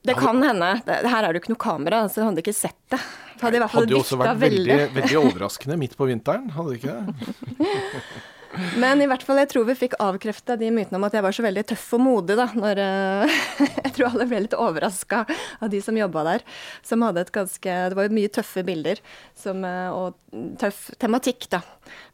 [0.07, 0.71] Det kan hende.
[0.87, 3.01] her er det jo ikke noe kamera, så hadde ikke sett det.
[3.37, 6.79] Det hadde, det hadde jo også vært veldig, veldig, overraskende midt på vinteren, hadde det
[6.79, 8.01] ikke det?
[8.81, 11.35] Men i hvert fall, jeg tror vi fikk avkrefta de mytene om at jeg var
[11.35, 12.47] så veldig tøff og modig, da.
[12.57, 13.37] Når, uh,
[13.83, 16.47] jeg tror alle ble litt overraska av de som jobba der.
[16.87, 19.03] Som hadde et ganske Det var jo mye tøffe bilder
[19.37, 21.61] som, uh, og tøff tematikk, da.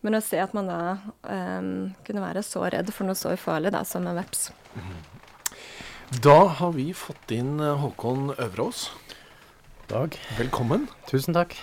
[0.04, 0.82] Men å se at man da
[1.22, 4.50] um, kunne være så redd for noe så ufarlig da, som en veps.
[6.22, 8.92] Da har vi fått inn eh, Håkon Øverås.
[9.88, 10.14] Dag.
[10.38, 10.84] Velkommen.
[11.10, 11.56] Tusen takk.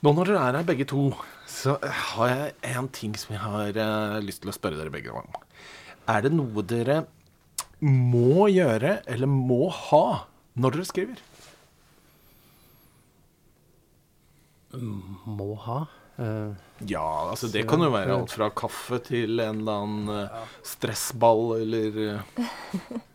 [0.00, 1.10] Nå når dere er her begge to,
[1.50, 5.12] så har jeg en ting som jeg har uh, lyst til å spørre dere begge
[5.12, 5.26] om.
[6.08, 7.02] Er det noe dere
[7.84, 10.04] må gjøre, eller må ha,
[10.56, 11.20] når dere skriver?
[15.26, 15.82] Må ha?
[16.16, 16.54] Uh,
[16.86, 21.58] ja, altså det kan jo være alt fra kaffe til en eller annen uh, stressball
[21.60, 22.98] eller uh.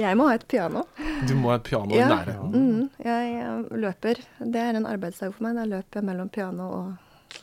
[0.00, 0.86] Jeg må ha et piano.
[1.28, 2.08] Du må ha et piano ja.
[2.08, 2.54] nærheten?
[2.54, 4.20] Mm, jeg, jeg løper.
[4.40, 5.58] Det er en arbeidsdag for meg.
[5.60, 7.40] Da løper jeg mellom piano og,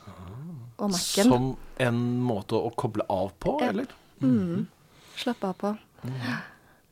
[0.82, 1.30] og Mac-en.
[1.30, 1.48] Som
[1.86, 3.70] en måte å koble av på, ja.
[3.70, 3.93] eller?
[4.24, 4.65] Mm.
[5.17, 5.74] Slappe av på.
[6.08, 6.15] Mm.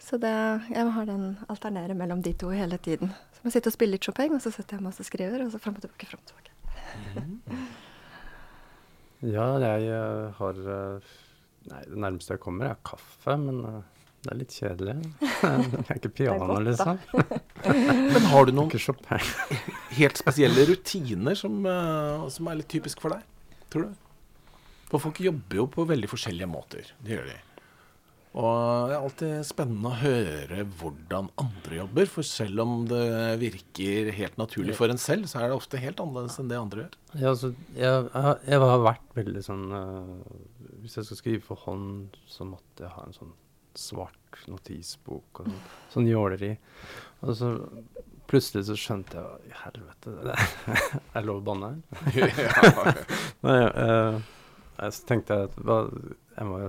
[0.05, 0.35] Så det,
[0.69, 3.09] jeg har den alternere mellom de to hele tiden.
[3.33, 5.49] Så jeg sitter og spiller litt Chopin, og så setter jeg meg og skriver, og
[5.53, 6.51] så fram og tilbake, fram og tilbake.
[7.15, 7.65] Mm.
[9.33, 11.13] ja, jeg uh, har uh,
[11.65, 13.94] Nei, det nærmeste jeg kommer, er kaffe, men uh,
[14.25, 14.95] det er litt kjedelig.
[15.45, 16.99] Det er ikke piano, godt, liksom.
[18.15, 18.71] Men har du noen
[19.99, 23.25] helt spesielle rutiner som, uh, som, er litt typisk for deg,
[23.73, 23.99] tror du?
[24.89, 26.89] For folk jobber jo på veldig forskjellige måter.
[27.03, 27.37] Det gjør de.
[28.35, 32.09] Og det er alltid spennende å høre hvordan andre jobber.
[32.11, 33.05] For selv om det
[33.39, 36.83] virker helt naturlig for en selv, så er det ofte helt annerledes enn det andre
[36.83, 36.99] gjør.
[37.13, 40.35] Ja, altså, jeg, jeg, har vært veldig sånn uh,
[40.83, 43.31] Hvis jeg skal skrive for hånd, så måtte jeg ha en sånn
[43.81, 45.61] svart notisbok og sånn,
[45.93, 46.51] sånn jåleri.
[47.23, 47.51] Og så
[48.29, 50.35] plutselig så skjønte jeg I helvete, det
[51.19, 51.71] er lov å banne
[52.15, 52.33] her?
[53.45, 54.19] Nei, uh,
[54.81, 55.79] så tenkte jeg at hva,
[56.35, 56.59] jeg må,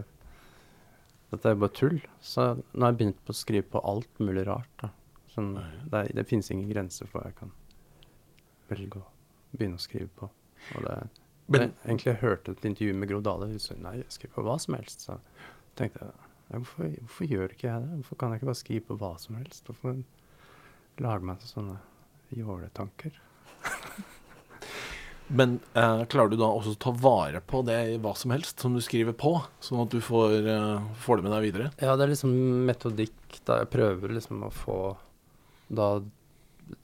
[1.33, 1.99] dette er bare tull.
[2.23, 4.73] Så nå har jeg begynt på å skrive på alt mulig rart.
[4.83, 4.93] da.
[5.35, 5.55] Sånn,
[5.93, 7.55] det, det finnes ingen grenser for hva jeg kan
[8.71, 10.31] velge å begynne å skrive på.
[10.77, 10.95] Og det,
[11.47, 13.51] Men, jeg, egentlig jeg hørte et intervju med Gro Dale.
[13.51, 15.07] Hun sa nei, jeg skriver på hva som helst.
[15.09, 15.19] Så
[15.79, 17.95] tenkte jeg Hvorfor, hvorfor, gjør ikke jeg det?
[18.01, 19.67] Hvorfor kan jeg ikke bare skrive på hva som helst?
[19.67, 19.97] Hvorfor
[21.03, 21.79] lager meg sånne
[22.37, 23.17] jåletanker?
[25.39, 28.63] Men eh, klarer du da også å ta vare på det i hva som helst
[28.63, 31.71] som du skriver på, sånn at du får, eh, får, det med deg videre?
[31.83, 32.37] Ja, det er liksom
[32.69, 33.41] metodikk.
[33.49, 34.79] da Jeg prøver liksom å få
[35.67, 35.97] da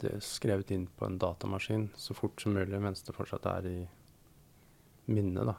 [0.02, 3.78] det skrevet inn på en datamaskin så fort som mulig, mens det fortsatt er i
[5.10, 5.56] minnet, da.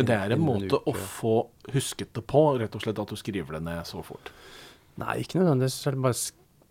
[0.00, 1.34] Men det er en måte å få
[1.74, 4.32] husket det på, rett og slett at du skriver det ned så fort?
[5.00, 5.80] Nei, ikke nødvendigvis.
[6.00, 6.16] Bare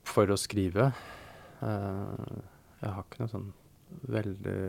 [0.09, 0.89] for å skrive.
[1.61, 2.39] Uh,
[2.79, 3.49] jeg har ikke noe sånn
[4.09, 4.59] veldig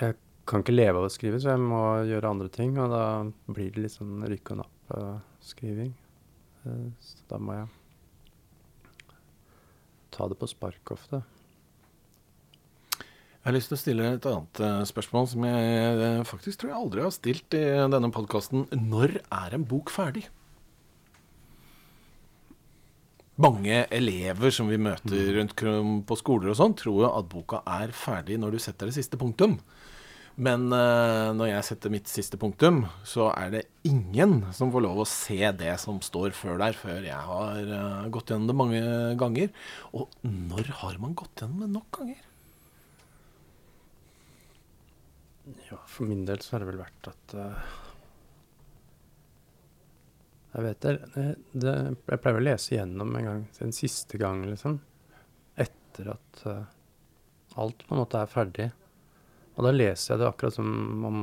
[0.00, 0.16] Jeg
[0.48, 2.74] kan ikke leve av å skrive, så jeg må gjøre andre ting.
[2.80, 3.04] Og da
[3.48, 5.92] blir det litt sånn rykk og napp-skriving.
[6.66, 7.68] Eh, så da må jeg
[10.12, 11.22] ta det på spark ofte.
[13.42, 16.70] Jeg har lyst til å stille et annet eh, spørsmål som jeg eh, faktisk tror
[16.70, 18.68] jeg aldri har stilt i denne podkasten.
[18.70, 20.28] Når er en bok ferdig?
[23.42, 25.58] Mange elever som vi møter rundt
[26.06, 29.18] på skoler og sånn, tror jo at boka er ferdig når du setter det siste
[29.18, 29.58] punktum.
[30.38, 35.02] Men eh, når jeg setter mitt siste punktum, så er det ingen som får lov
[35.02, 38.84] å se det som står før der, før jeg har eh, gått gjennom det mange
[39.18, 39.50] ganger.
[39.98, 42.28] Og når har man gått gjennom det nok ganger?
[45.66, 47.72] Ja, for min del så har det vel vært at uh,
[50.52, 51.26] Jeg vet det, det,
[51.64, 54.78] det Jeg pleier å lese gjennom en gang, en siste gang, liksom.
[55.60, 56.64] Etter at uh,
[57.60, 58.68] alt på en måte er ferdig.
[59.56, 61.18] Og da leser jeg det akkurat som om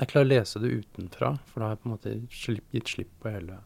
[0.00, 2.90] Jeg klarer å lese det utenfra, for da har jeg på en måte slipp, gitt
[2.96, 3.60] slipp på hele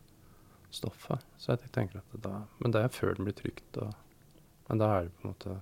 [0.75, 1.25] stoffet.
[1.41, 3.95] Så jeg tenker at da Men det er før den blir trykt, og
[4.69, 5.57] Men da er det på en måte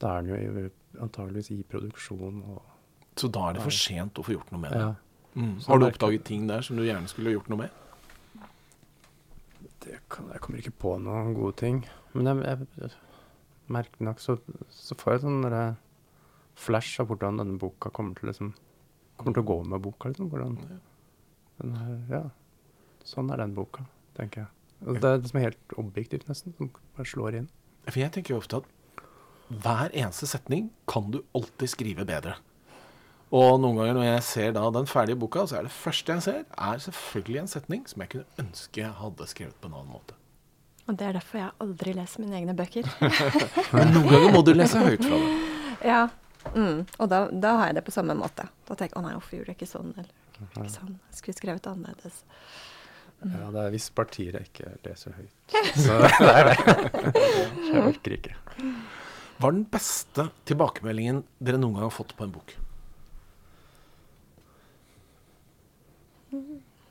[0.00, 0.68] Da er den jo
[1.04, 2.60] antageligvis i produksjon og
[3.20, 4.80] Så da er det for sent å få gjort noe med det.
[4.80, 4.94] Ja.
[5.34, 5.52] Mm.
[5.66, 7.76] Har du oppdaget ting der som du gjerne skulle gjort noe med?
[9.84, 11.84] Det kan, jeg kommer ikke på noen gode ting.
[12.16, 12.90] Men jeg, jeg,
[13.70, 14.36] merkelig nok så,
[14.74, 15.64] så får jeg sånn derre
[16.60, 18.52] flash av hvordan denne boka kommer til, liksom,
[19.20, 20.10] kommer til å gå med boka.
[20.10, 20.28] Liksom.
[20.32, 20.58] Hvordan
[21.60, 22.24] den her, ja,
[23.06, 23.86] sånn er den boka,
[24.18, 24.52] tenker jeg.
[24.88, 27.48] Og det er liksom som helt objektivt, nesten, som bare slår inn.
[27.86, 28.68] For jeg tenker jo ofte at
[29.50, 32.36] hver eneste setning kan du alltid skrive bedre.
[33.30, 36.24] Og noen ganger når jeg ser da den ferdige boka, så er det første jeg
[36.24, 39.92] ser, er selvfølgelig en setning som jeg kunne ønske jeg hadde skrevet på en annen
[39.94, 40.16] måte.
[40.90, 42.88] Og det er derfor jeg aldri leser mine egne bøker.
[43.76, 45.36] Men noen ganger må du lese høyt fra det.
[45.92, 46.00] ja.
[46.56, 46.80] Mm.
[46.98, 48.48] Og da, da har jeg det på samme måte.
[48.66, 49.92] Da tenker jeg å nei, hvorfor gjorde jeg ikke sånn?
[49.94, 50.96] Eller ikke sånn.
[51.12, 52.24] Jeg skulle skrevet annerledes.
[53.20, 55.36] Ja, det er visse partier jeg ikke leser høyt.
[55.84, 56.56] Så det er det.
[57.12, 58.34] Så jeg orker ikke.
[59.38, 62.56] Hva er den beste tilbakemeldingen dere noen gang har fått på en bok?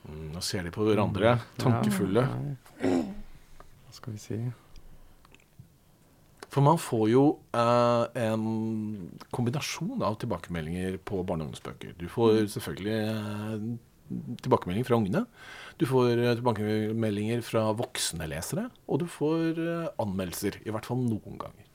[0.09, 2.25] Mm, nå ser de på hverandre, tankefulle.
[2.25, 2.89] Ja.
[3.85, 4.39] Hva skal vi si?
[6.49, 8.45] For man får jo eh, en
[9.35, 11.93] kombinasjon av tilbakemeldinger på barne- og ungdomsbøker.
[11.99, 13.67] Du får selvfølgelig eh,
[14.41, 15.23] tilbakemeldinger fra ungene.
[15.77, 18.65] Du får eh, tilbakemeldinger fra voksne lesere.
[18.89, 21.69] Og du får eh, anmeldelser, i hvert fall noen ganger.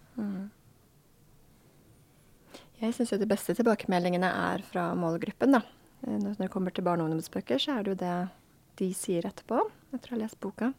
[2.83, 5.63] Jeg syns jo de beste tilbakemeldingene er fra målgruppen, da.
[6.07, 8.31] Eh, Når det kommer til barne- og ungdomsbøker, så er det jo det
[8.77, 9.61] de sier etterpå,
[9.95, 10.73] etter å ha lest boka.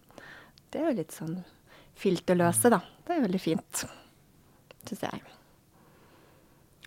[0.72, 1.44] Det er jo litt sånn
[1.96, 2.82] filterløse, da.
[3.06, 3.86] Det er veldig fint,
[4.86, 5.22] syns jeg.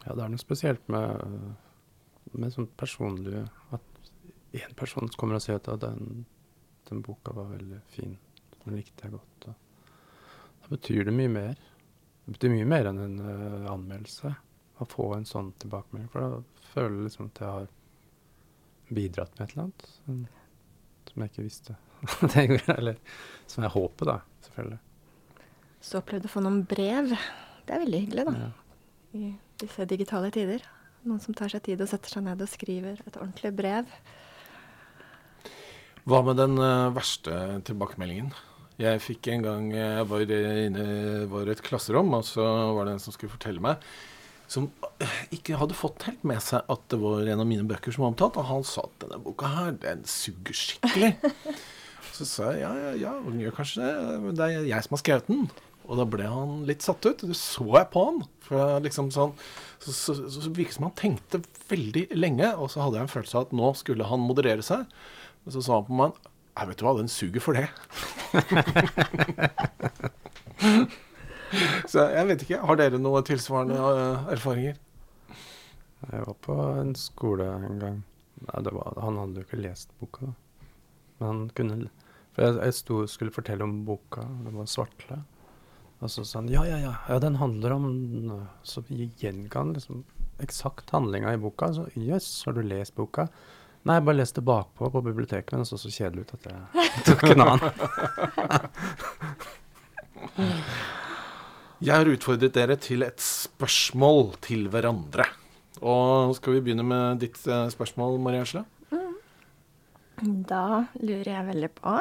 [0.04, 1.54] Ja, det er noe spesielt med,
[2.32, 3.40] med sånn personlig
[3.72, 3.80] At
[4.56, 6.26] én person kommer og sier at den,
[6.88, 8.16] den boka var veldig fin.
[8.64, 9.48] Den likte jeg godt.
[9.48, 11.58] Da betyr det mye mer.
[12.24, 14.34] Det betyr mye mer enn en uh, anmeldelse.
[14.78, 16.08] Å få en sånn tilbakemelding.
[16.12, 17.68] For da føler jeg liksom at jeg har
[18.94, 20.22] bidratt med et eller annet som,
[21.10, 21.76] som jeg ikke visste.
[22.24, 22.98] at jeg gjorde, Eller
[23.50, 24.16] som jeg håper, da.
[24.46, 24.80] Selvfølgelig.
[25.88, 27.12] Så opplevde å få noen brev.
[27.66, 28.48] Det er veldig hyggelig, da.
[28.48, 28.50] Ja.
[29.18, 29.30] I
[29.62, 30.64] disse digitale tider.
[31.06, 33.88] Noen som tar seg tid og setter seg ned og skriver et ordentlig brev.
[36.08, 37.34] Hva med den eh, verste
[37.68, 38.32] tilbakemeldingen?
[38.78, 40.84] Jeg fikk en gang Jeg var inne
[41.30, 42.44] var i et klasserom, og så
[42.76, 43.82] var det en som skulle fortelle meg
[44.48, 44.70] som
[45.04, 48.06] eh, ikke hadde fått helt med seg at det var en av mine bøker som
[48.06, 48.38] var omtalt.
[48.40, 51.14] Og han sa at denne boka her, den suger skikkelig.
[52.18, 54.14] Så sa jeg ja, ja, ja, hun gjør kanskje det.
[54.24, 55.44] Men det er jeg som har skrevet den.
[55.88, 57.22] Og da ble han litt satt ut.
[57.28, 58.18] Det så jeg på han.
[58.44, 59.36] For liksom sånn,
[59.78, 62.48] så, så, så, så virket det som han tenkte veldig lenge.
[62.56, 64.88] Og så hadde jeg en følelse av at nå skulle han moderere seg.
[65.44, 66.18] Men så sa han på meg
[66.58, 67.68] Nei, vet du hva, den suger for det.
[71.90, 72.60] så jeg vet ikke.
[72.66, 74.76] Har dere noe tilsvarende uh, erfaringer?
[76.08, 78.02] Jeg var på en skole en gang.
[78.46, 80.36] Nei, det var, han hadde jo ikke lest boka, da.
[81.18, 81.88] Men han kunne
[82.36, 85.22] For jeg, jeg sto, skulle fortelle om boka, det var 'Svartle'.
[85.98, 90.04] Og så sa han ja, ja, ja, ja den handler om Så gjenga han liksom
[90.38, 91.72] eksakt handlinga i boka.
[91.74, 93.26] Så jøss, yes, har du lest boka?
[93.82, 96.58] Nei, jeg bare leste bakpå på biblioteket, men det så så kjedelig ut at jeg
[97.08, 97.70] tok en annen.
[101.78, 105.28] Jeg har utfordret dere til et spørsmål til hverandre.
[105.78, 108.64] Og skal vi begynne med ditt eh, spørsmål, Maria Esle?
[110.18, 111.92] Da lurer jeg veldig på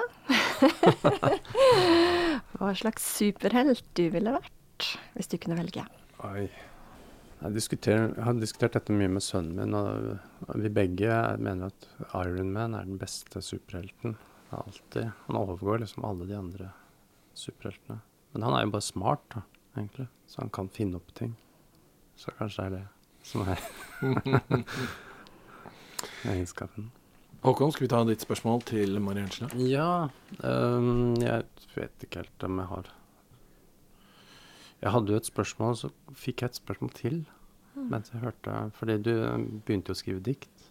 [2.58, 5.84] hva slags superhelt du ville vært hvis du kunne velge.
[6.26, 6.48] Oi.
[7.38, 11.86] Jeg, jeg har diskutert dette mye med sønnen min, og vi begge mener at
[12.24, 14.18] Iron Man er den beste superhelten.
[14.58, 15.12] Alltid.
[15.28, 16.72] Han overgår liksom alle de andre
[17.38, 18.00] superheltene.
[18.34, 19.46] Men han er jo bare smart, da,
[19.82, 20.08] egentlig.
[20.28, 21.36] Så han kan finne opp ting.
[22.18, 22.86] Så kanskje det er det
[23.28, 23.60] som er
[26.34, 26.92] egenskapen.
[27.44, 29.50] Håkon, skal vi ta ditt spørsmål til Mari Ensla?
[29.62, 30.10] Ja
[30.44, 32.90] Um, Jeg vet ikke helt om jeg har
[34.82, 37.20] Jeg hadde jo et spørsmål, så fikk jeg et spørsmål til
[37.78, 39.14] mens jeg hørte Fordi du
[39.66, 40.66] begynte jo å skrive dikt.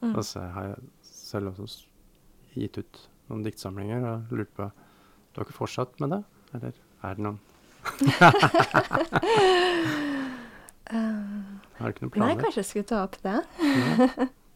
[0.00, 0.14] Mm.
[0.14, 1.86] Og så har jeg selv også
[2.54, 6.22] gitt ut noen diktsamlinger og lurt på Du har ikke fortsatt med det?
[6.54, 7.40] Eller er det noen
[11.76, 13.38] Har du ikke noen Nei, kanskje jeg skulle ta opp det.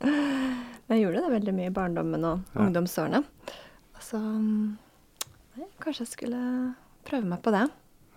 [0.00, 2.60] Men Jeg gjorde det veldig mye i barndommen og Ja.
[2.64, 3.20] ungdomsårene.
[4.02, 4.70] Så mm,
[5.60, 6.40] nei, kanskje jeg skulle
[7.06, 7.64] prøve meg på det.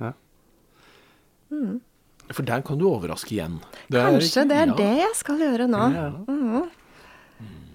[0.01, 0.11] Ja.
[1.53, 1.81] Mm.
[2.33, 3.59] For der kan du overraske igjen.
[3.91, 4.77] Det Kanskje er, det er ja.
[4.79, 5.83] det jeg skal gjøre nå.
[5.93, 6.69] Ja, Mm.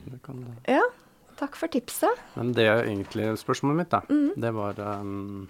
[0.08, 0.54] det kan det.
[0.78, 0.82] Ja,
[1.36, 2.16] takk for tipset.
[2.34, 4.00] Men det er egentlig spørsmålet mitt, da.
[4.08, 4.32] Mhm.
[4.40, 5.48] Det var um,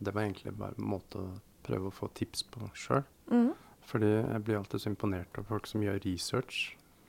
[0.00, 1.28] Det var egentlig bare en måte å
[1.66, 3.04] prøve å få tips på sjøl.
[3.30, 3.52] Mm.
[3.90, 6.60] Fordi jeg blir alltid så imponert av folk som gjør research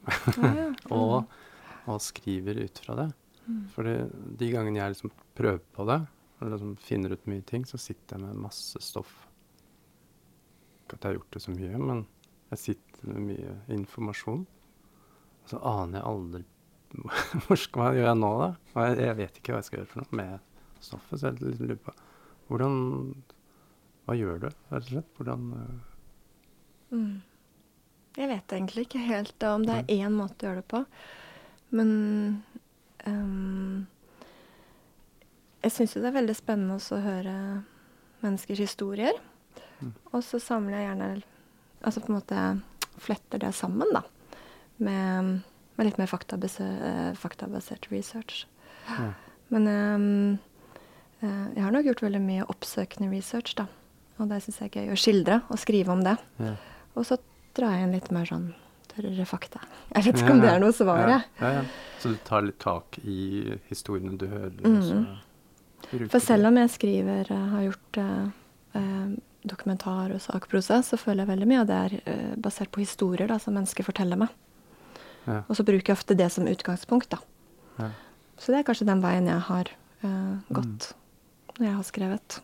[0.08, 0.67] Ja, ja.
[0.97, 1.32] og,
[1.86, 3.10] og skriver ut fra det.
[3.45, 3.62] Mm.
[3.73, 3.95] Fordi
[4.39, 5.99] de gangene jeg liksom prøver på det,
[6.39, 9.12] og liksom finner ut mye ting, så sitter jeg med masse stoff.
[10.84, 12.06] Ikke at jeg har gjort det så mye, men
[12.51, 14.45] jeg sitter med mye informasjon.
[15.41, 16.47] Og så aner jeg aldri
[17.71, 18.47] Hva gjør jeg nå, da?
[18.75, 20.49] Jeg, jeg vet ikke hva jeg skal gjøre for noe med
[20.84, 21.13] stoffet.
[21.21, 21.93] Så jeg liksom lurer på
[22.51, 22.75] hvordan
[24.05, 25.11] Hva gjør du, rett og slett?
[25.17, 25.89] Hvordan uh...
[26.91, 27.21] Mm.
[28.17, 30.81] Jeg vet egentlig ikke helt om det er én måte å gjøre det på.
[31.71, 31.91] Men
[33.07, 33.85] um,
[35.63, 37.35] jeg syns jo det er veldig spennende også å høre
[38.25, 39.15] menneskers historier.
[39.79, 39.93] Mm.
[40.11, 41.11] Og så samler jeg gjerne
[41.81, 42.41] Altså på en måte
[43.01, 44.03] fletter det sammen, da.
[44.85, 45.29] Med,
[45.73, 48.43] med litt mer faktabase, eh, faktabasert research.
[48.85, 49.07] ja.
[49.49, 50.03] Men eh,
[51.21, 53.67] jeg har nok gjort veldig mye oppsøkende research, da.
[54.21, 56.15] Og det syns jeg er gøy å skildre og skrive om det.
[56.41, 56.55] Ja.
[56.97, 57.17] Og så
[57.57, 58.51] drar jeg inn litt mer sånn
[58.91, 59.62] tørrere fakta.
[59.95, 61.25] Jeg vet ikke om det er noe svar, jeg.
[61.39, 61.97] Ja, ja, ja.
[62.01, 64.53] Så du tar litt tak i historiene du hører?
[65.88, 68.27] Bruker For selv om jeg skriver, eh, har gjort eh,
[68.79, 69.12] eh,
[69.51, 73.25] dokumentar og sakprosa, så føler jeg veldig mye av det er uh, basert på historier
[73.31, 74.29] da, som mennesker forteller meg.
[75.25, 75.39] Ja.
[75.47, 77.17] Og så bruker jeg ofte det som utgangspunkt, da.
[77.79, 77.89] Ja.
[78.38, 79.71] Så det er kanskje den veien jeg har
[80.05, 81.00] uh, gått når
[81.67, 82.39] jeg har skrevet.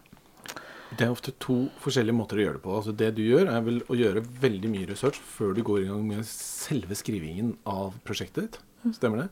[0.98, 2.76] Det er ofte to forskjellige måter å gjøre det på.
[2.80, 5.90] Altså Det du gjør, er vel å gjøre veldig mye research før du går i
[5.90, 8.62] gang med selve skrivingen av prosjektet ditt.
[8.96, 9.28] Stemmer det?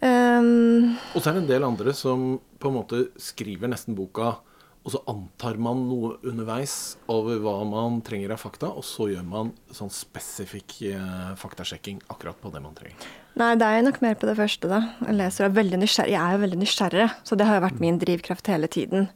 [0.00, 4.38] Um, Og så er det en del andre som på en måte skriver nesten boka,
[4.80, 9.26] og så antar man noe underveis over hva man trenger av fakta, og så gjør
[9.28, 13.10] man sånn spesifikk eh, faktasjekking akkurat på det man trenger.
[13.40, 14.80] Nei, det er nok mer på det første, da.
[15.04, 15.82] Jeg leser er veldig.
[15.84, 19.10] Jeg er jo veldig nysgjerrig, så det har jo vært min drivkraft hele tiden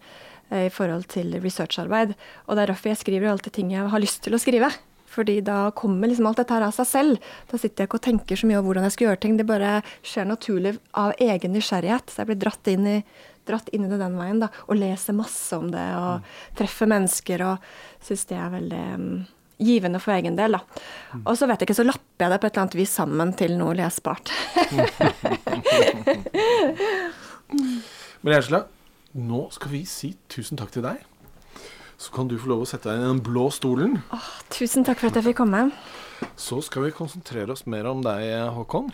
[0.50, 2.12] eh, i forhold til researcharbeid.
[2.44, 4.70] Og det er derfor jeg skriver jo alltid ting jeg har lyst til å skrive.
[5.14, 7.28] Fordi da kommer liksom alt dette her av seg selv.
[7.50, 9.36] Da sitter jeg ikke og tenker så mye over hvordan jeg skal gjøre ting.
[9.38, 12.10] Det bare skjer naturlig av egen nysgjerrighet.
[12.10, 12.96] Så jeg blir dratt inn i,
[13.48, 14.50] dratt inn i det den veien, da.
[14.66, 16.14] Og leser masse om det, og
[16.58, 19.14] treffer mennesker, og syns det er veldig mm,
[19.64, 20.82] givende for egen del, da.
[21.22, 23.28] Og så vet jeg ikke, så lapper jeg det på et eller annet vis sammen
[23.38, 24.26] til noe lesbart.
[28.24, 28.64] Men Angela,
[29.14, 31.02] nå skal vi si tusen takk til deg.
[31.98, 34.00] Så kan du få lov å sette deg i den blå stolen.
[34.52, 35.68] Tusen takk for at jeg fikk komme.
[36.40, 38.26] Så skal vi konsentrere oss mer om deg,
[38.56, 38.90] Håkon.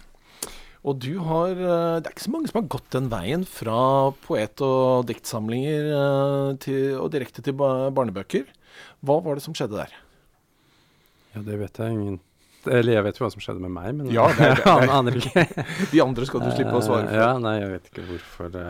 [0.80, 3.80] Og du har eh, Det er ikke så mange som har gått den veien fra
[4.24, 8.46] poet- og diktsamlinger eh, til, og direkte til barnebøker.
[9.04, 9.92] Hva var det som skjedde der?
[11.34, 12.16] Ja, det vet jeg ingen
[12.66, 14.92] Eller jeg vet jo hva som skjedde med meg, men Ja, det er- det jeg
[14.96, 15.44] aner ikke.
[15.92, 17.20] De andre skal du slippe å svare Eh, for.
[17.22, 18.50] Ja, nei, jeg vet ikke hvorfor.
[18.56, 18.66] Det,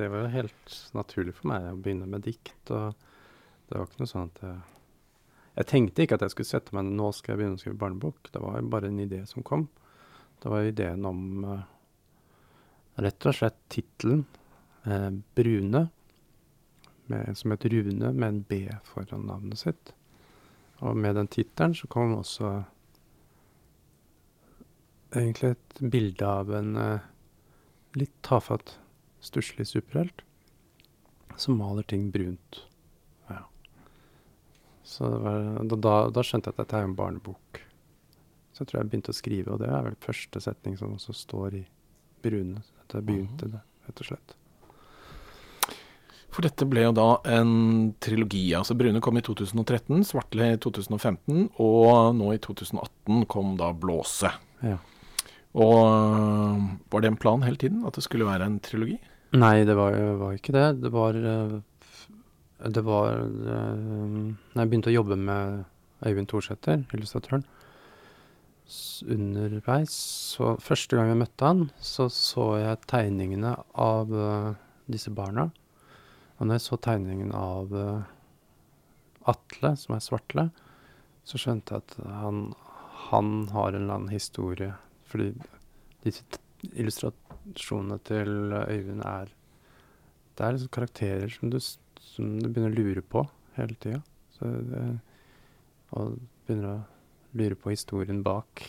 [0.00, 2.54] det var helt naturlig for meg å begynne med dikt.
[2.76, 2.92] Og
[3.68, 4.58] det var ikke noe sånn at jeg
[5.58, 8.28] Jeg tenkte ikke at jeg skulle sette meg Nå skal jeg begynne å skrive barnebok.
[8.30, 9.64] Det var bare en idé som kom.
[10.38, 11.64] Det var ideen om uh,
[13.02, 14.22] rett og slett tittelen
[14.86, 15.88] uh, 'Brune',
[17.10, 19.92] med, som het Rune med en B foran navnet sitt.
[20.78, 22.52] Og med den tittelen så kom også
[25.16, 27.06] egentlig et bilde av en uh,
[27.98, 28.76] litt tafatt,
[29.18, 30.22] stusslig superhelt
[31.38, 32.62] som maler ting brunt.
[34.98, 35.44] Så det var,
[35.78, 37.60] da, da, skjønte jeg at dette er en barnebok.
[38.50, 41.14] Så jeg tror jeg begynte å skrive, og det er vel første setning som også
[41.14, 41.64] står i
[42.24, 42.64] Brune.
[42.82, 44.34] At jeg begynte det, rett og slett.
[46.28, 47.06] For dette ble jo da
[47.38, 47.52] en
[48.04, 48.44] trilogi.
[48.54, 54.30] altså Brune kom i 2013, Svartle i 2015, og nå i 2018 kom da Blåse.
[54.62, 54.76] Ja.
[55.58, 58.98] Og øh, var det en plan hele tiden at det skulle være en trilogi?
[59.38, 60.66] Nei, det var, var ikke det.
[60.84, 61.62] Det var f-
[62.58, 65.64] Det var uh, Når jeg begynte å jobbe med
[66.06, 67.44] Øyvind Thorsæter, illustratøren,
[69.08, 69.94] underveis
[70.34, 74.52] Så første gang jeg møtte han, så så jeg tegningene av uh,
[74.90, 75.48] disse barna.
[76.38, 78.02] Og når jeg så tegningen av uh,
[79.28, 80.48] Atle, som er Svartle,
[81.28, 82.44] så skjønte jeg at han,
[83.08, 84.74] han har en eller annen historie.
[85.08, 85.32] Fordi
[86.04, 86.24] disse
[86.74, 89.34] illustrasjonene til Øyvind er
[90.38, 91.58] Det er liksom karakterer som du,
[92.18, 93.22] som du begynner å lure på
[93.54, 94.02] hele tida.
[95.94, 96.16] Og
[96.46, 96.78] begynner å
[97.38, 98.64] lure på historien bak,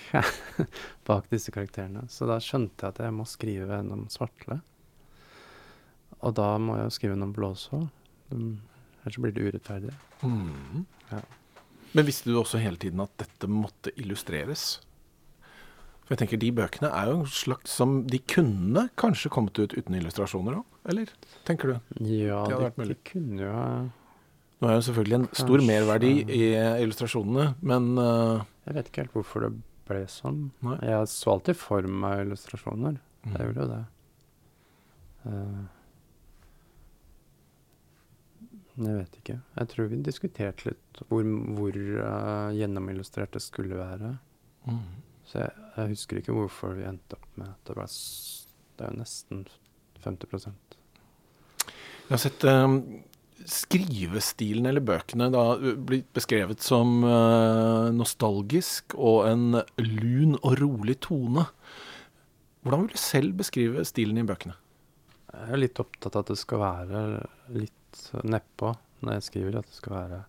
[1.09, 2.05] bak disse karakterene.
[2.11, 4.59] Så da skjønte jeg at jeg må skrive en om Svartle.
[6.19, 7.87] Og da må jeg jo skrive en om Blåse òg.
[8.29, 9.95] Ellers blir det urettferdig.
[10.21, 10.85] Mm.
[11.09, 11.23] Ja.
[11.95, 14.75] Men visste du også hele tiden at dette måtte illustreres?
[16.09, 19.75] For jeg tenker De bøkene er jo en slags som De kunne kanskje kommet ut
[19.77, 21.11] uten illustrasjoner òg, eller?
[21.45, 21.75] Tenker du?
[22.01, 22.95] Ja, Det hadde de, vært mulig.
[22.97, 23.59] de kunne jo
[24.59, 26.45] Nå er jo selvfølgelig en stor merverdi i
[26.81, 29.51] illustrasjonene, men uh, Jeg vet ikke helt hvorfor det
[29.87, 30.41] ble sånn.
[30.65, 30.75] Nei.
[30.83, 32.97] Jeg så alltid for meg illustrasjoner.
[33.23, 33.29] Mm.
[33.37, 33.79] Jeg gjorde jo det.
[35.29, 35.61] Uh,
[38.79, 39.37] jeg vet ikke.
[39.61, 44.17] Jeg tror vi diskuterte litt hvor, hvor uh, gjennomillustrert det skulle være.
[44.67, 44.83] mm.
[45.29, 48.93] Så jeg, jeg husker ikke hvorfor vi endte opp med at det ble Det er
[48.93, 49.45] jo nesten
[50.03, 50.77] 50%
[51.59, 52.75] Jeg har sett eh,
[53.49, 61.45] skrivestilen eller bøkene da blitt beskrevet som uh, nostalgisk og en lun og rolig tone.
[62.63, 64.57] Hvordan vil du selv beskrive stilen i bøkene?
[65.29, 67.03] Jeg er litt opptatt av at det skal være
[67.55, 68.73] litt nedpå
[69.05, 69.59] når jeg skriver.
[69.61, 70.19] At det skal være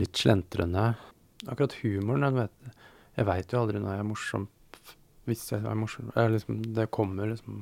[0.00, 0.88] litt slentrende.
[1.46, 2.77] Akkurat humoren jeg vet,
[3.18, 4.48] Jeg veit jo aldri når jeg er morsom.
[5.28, 7.58] Hvis jeg er morsom jeg liksom, Det kommer liksom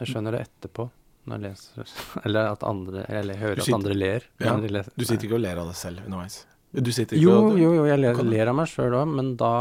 [0.00, 0.88] Jeg skjønner det etterpå
[1.26, 1.94] når jeg leser.
[2.24, 4.28] Eller at andre Jeg hører sitter, at andre ler.
[4.40, 4.54] Ja.
[4.94, 6.40] Du sitter ikke og ler av deg selv underveis?
[6.76, 9.34] Du sitter ikke Jo, og, jo, jo, jeg ler, ler av meg sjøl òg, men
[9.40, 9.52] da,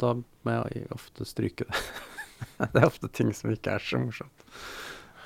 [0.00, 1.82] da må jeg ofte stryke det.
[2.72, 4.46] det er ofte ting som ikke er så morsomt.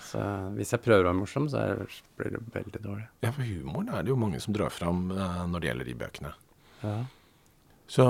[0.05, 0.23] Så
[0.55, 3.07] hvis jeg prøver å være morsom, så er, blir det veldig dårlig.
[3.25, 5.97] Ja, for humoren er det jo mange som drar fram eh, når det gjelder de
[6.03, 6.35] bøkene.
[6.85, 6.97] Ja.
[7.91, 8.05] Så,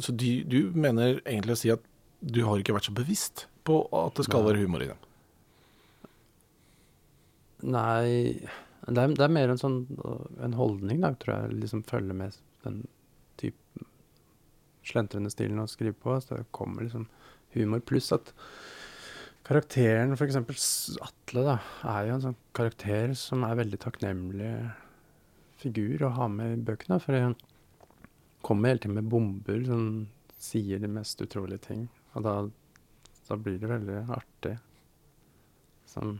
[0.00, 1.84] så du, du mener egentlig å si at
[2.20, 4.50] du har ikke vært så bevisst på at det skal Nei.
[4.50, 5.04] være humor i dem?
[7.68, 8.08] Nei,
[8.86, 9.78] det er, det er mer en sånn
[10.44, 12.82] en holdning, da, tror jeg, liksom følger med den
[13.40, 13.86] type
[14.88, 16.16] slentrende stilen å skrive på.
[16.22, 17.08] Så det kommer liksom
[17.56, 17.82] humor.
[17.84, 18.32] Pluss at
[19.48, 20.58] karakteren, eksempel
[21.04, 21.56] Atle, da,
[21.88, 24.52] er jo en sånn karakter som er veldig takknemlig
[25.58, 27.00] figur å ha med i bøkene.
[27.02, 27.16] For
[28.44, 29.84] kommer hele tiden med bomber som
[30.38, 31.86] sier de mest utrolige ting.
[32.16, 32.34] Og da,
[33.28, 34.54] da blir det veldig artig.
[35.88, 36.18] Som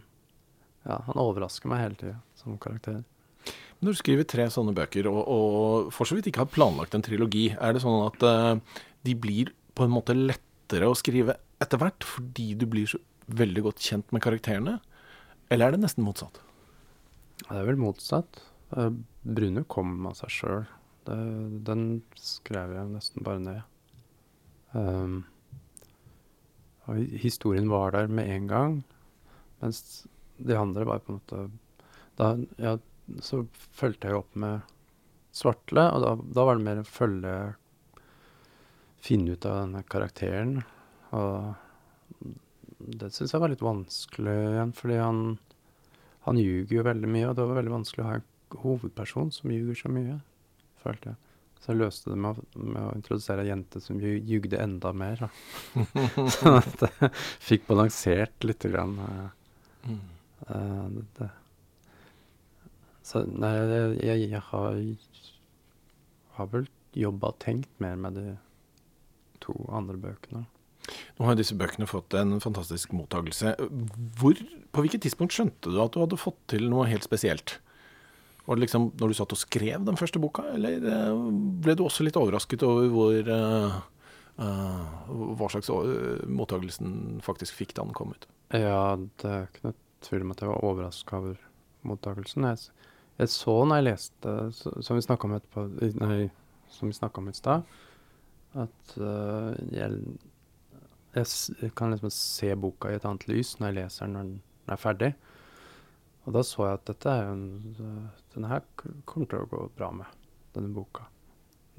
[0.89, 3.03] ja, han overrasker meg hele tida som karakter.
[3.79, 7.05] Når du skriver tre sånne bøker, og, og for så vidt ikke har planlagt en
[7.07, 11.79] trilogi, er det sånn at uh, de blir på en måte lettere å skrive etter
[11.81, 12.99] hvert, fordi du blir så
[13.39, 14.79] veldig godt kjent med karakterene?
[15.53, 16.41] Eller er det nesten motsatt?
[17.45, 18.41] Ja, Det er vel motsatt.
[18.77, 18.91] Eh,
[19.23, 20.67] Brune kom av seg sjøl.
[21.09, 21.83] Den
[22.21, 23.61] skrev jeg nesten bare ned.
[24.73, 25.25] Um,
[27.21, 28.75] historien var der med en gang,
[29.63, 30.07] mens
[30.39, 31.47] de andre var på en måte
[32.19, 32.77] da, ja,
[33.25, 34.61] Så fulgte jeg opp med
[35.33, 37.35] Svartle, og da, da var det mer å følge
[38.99, 40.57] Finne ut av denne karakteren.
[41.15, 42.33] Og
[42.79, 45.21] det syns jeg var litt vanskelig igjen, fordi han
[46.29, 49.53] han ljuger jo veldig mye, og det var veldig vanskelig å ha en hovedperson som
[49.53, 50.19] ljuger så mye,
[50.83, 51.21] følte jeg.
[51.59, 55.25] Så jeg løste det med å, med å introdusere ei jente som jugde enda mer.
[56.37, 57.11] Sånn at jeg
[57.43, 58.95] fikk balansert lite grann.
[59.03, 60.95] uh, mm.
[60.95, 61.31] det, det.
[63.09, 64.83] Så nei, jeg, jeg, jeg har,
[66.39, 66.69] har vel
[66.99, 68.27] jobba og tenkt mer med de
[69.43, 70.45] to andre bøkene.
[71.19, 73.55] Nå har disse bøkene fått en fantastisk mottagelse.
[74.21, 74.39] Hvor,
[74.73, 77.59] på hvilket tidspunkt skjønte du at du hadde fått til noe helt spesielt?
[78.49, 81.25] Var det liksom når du satt og skrev den første boka, eller eh,
[81.61, 83.75] ble du også litt overrasket over hvor uh,
[84.41, 85.69] uh, hva slags
[86.25, 88.25] mottagelsen faktisk fikk da den kom ut?
[88.57, 89.77] Ja, det er ikke noe
[90.07, 91.45] tvil om at jeg var overraska over
[91.93, 92.49] mottakelsen.
[92.49, 92.89] Jeg,
[93.21, 95.67] jeg så når jeg leste, som vi snakka om etterpå
[96.01, 96.23] Nei,
[96.73, 97.79] som vi snakka om i stad,
[98.57, 100.01] at uh, jeg,
[101.13, 104.73] jeg kan liksom se boka i et annet lys når jeg leser den når den
[104.73, 105.17] er ferdig.
[106.29, 107.45] Og da så jeg at dette er en
[108.35, 108.67] Denne her
[109.09, 111.07] kommer til å gå bra med, denne boka.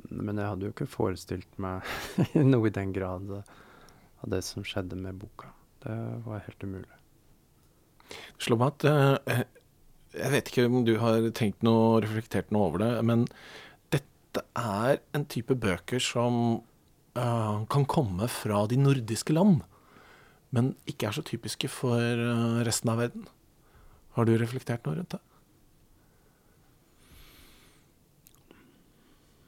[0.09, 1.85] Men jeg hadde jo ikke forestilt meg
[2.49, 5.53] noe i den grad av det som skjedde med boka.
[5.85, 5.95] Det
[6.25, 6.97] var helt umulig.
[8.41, 9.43] Slå meg at eh,
[10.17, 13.27] Jeg vet ikke om du har tenkt noe, reflektert noe over det, men
[13.93, 16.61] dette er en type bøker som
[17.13, 19.61] eh, kan komme fra de nordiske land,
[20.49, 23.29] men ikke er så typiske for eh, resten av verden.
[24.17, 25.21] Har du reflektert noe rundt det?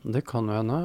[0.01, 0.77] Det kan jo hende.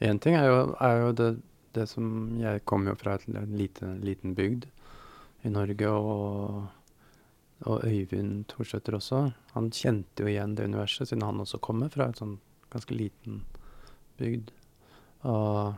[0.00, 1.30] Én ting er jo, er jo det,
[1.76, 4.64] det som Jeg kommer jo fra en lite, liten bygd
[5.44, 6.66] i Norge, og,
[7.68, 9.30] og Øyvind Thorsæter også.
[9.52, 12.34] Han kjente jo igjen det universet, siden han også kommer fra en sånn
[12.72, 13.42] ganske liten
[14.20, 14.52] bygd.
[15.28, 15.74] Og,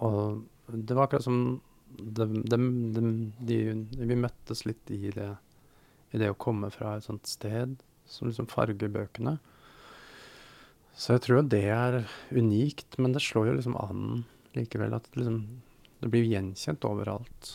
[0.00, 1.60] og det var akkurat som
[1.98, 3.58] det, dem- de,
[3.96, 5.32] Vi møttes litt i det,
[6.12, 7.76] i det å komme fra et sånt sted
[8.06, 9.36] som liksom farger bøkene.
[10.96, 11.98] Så jeg tror jo det er
[12.32, 14.24] unikt, men det slår jo liksom an
[14.56, 15.40] likevel at det liksom
[15.96, 17.50] Det blir gjenkjent overalt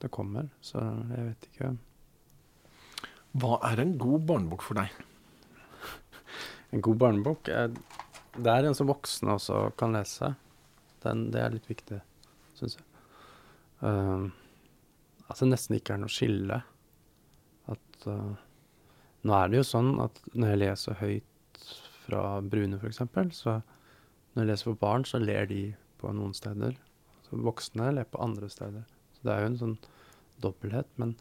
[0.00, 0.80] det kommer, så
[1.10, 1.70] jeg vet ikke.
[3.42, 4.94] Hva er en god barnebok for deg?
[6.72, 7.72] En god barnebok er
[8.36, 10.32] Det er en som voksne også kan lese.
[11.02, 11.98] Den, det er litt viktig,
[12.58, 12.86] syns jeg.
[13.80, 14.30] Um,
[15.30, 16.60] at det nesten ikke er noe skille.
[17.70, 18.38] At uh,
[19.20, 21.64] Nå er det jo sånn at når jeg leser høyt
[22.06, 23.02] fra Brune, f.eks.,
[23.36, 23.58] så
[24.32, 25.64] når jeg leser for barn, så ler de
[26.00, 26.78] på noen steder.
[27.26, 28.86] Så voksne ler på andre steder.
[29.16, 29.76] Så det er jo en sånn
[30.40, 30.88] dobbelthet.
[31.02, 31.12] Men,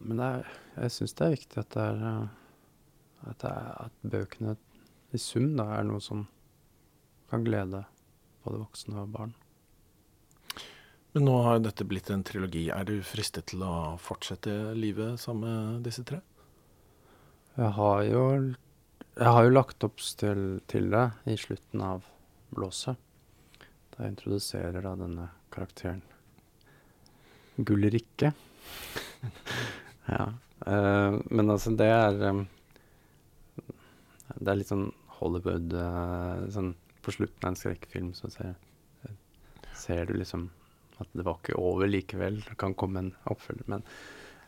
[0.00, 0.48] men er,
[0.78, 2.40] jeg syns det er viktig at det er uh,
[3.28, 4.56] at, det er, at bøkene
[5.12, 6.24] i sum da er noe som
[7.30, 7.84] kan glede
[8.44, 9.34] både voksne og barn.
[11.12, 12.68] Men nå har jo dette blitt en trilogi.
[12.70, 16.20] Er du fristet til å fortsette livet sammen med disse tre?
[17.56, 18.22] Jeg har jo,
[19.18, 22.06] jeg har jo lagt opp til, til det i slutten av
[22.54, 22.94] Blåset.
[23.90, 26.04] Da jeg introduserer da denne karakteren
[27.58, 28.30] Gullrikke.
[30.14, 30.28] ja.
[30.62, 32.42] Uh, men altså, det er um,
[34.36, 38.58] Det er litt sånn Hollywood uh, sånn På slutten av en skrekkfilm så ser,
[39.72, 40.50] ser du liksom
[41.00, 42.40] at det var ikke over likevel.
[42.46, 43.66] Det kan komme en oppfølger.
[43.72, 43.84] Men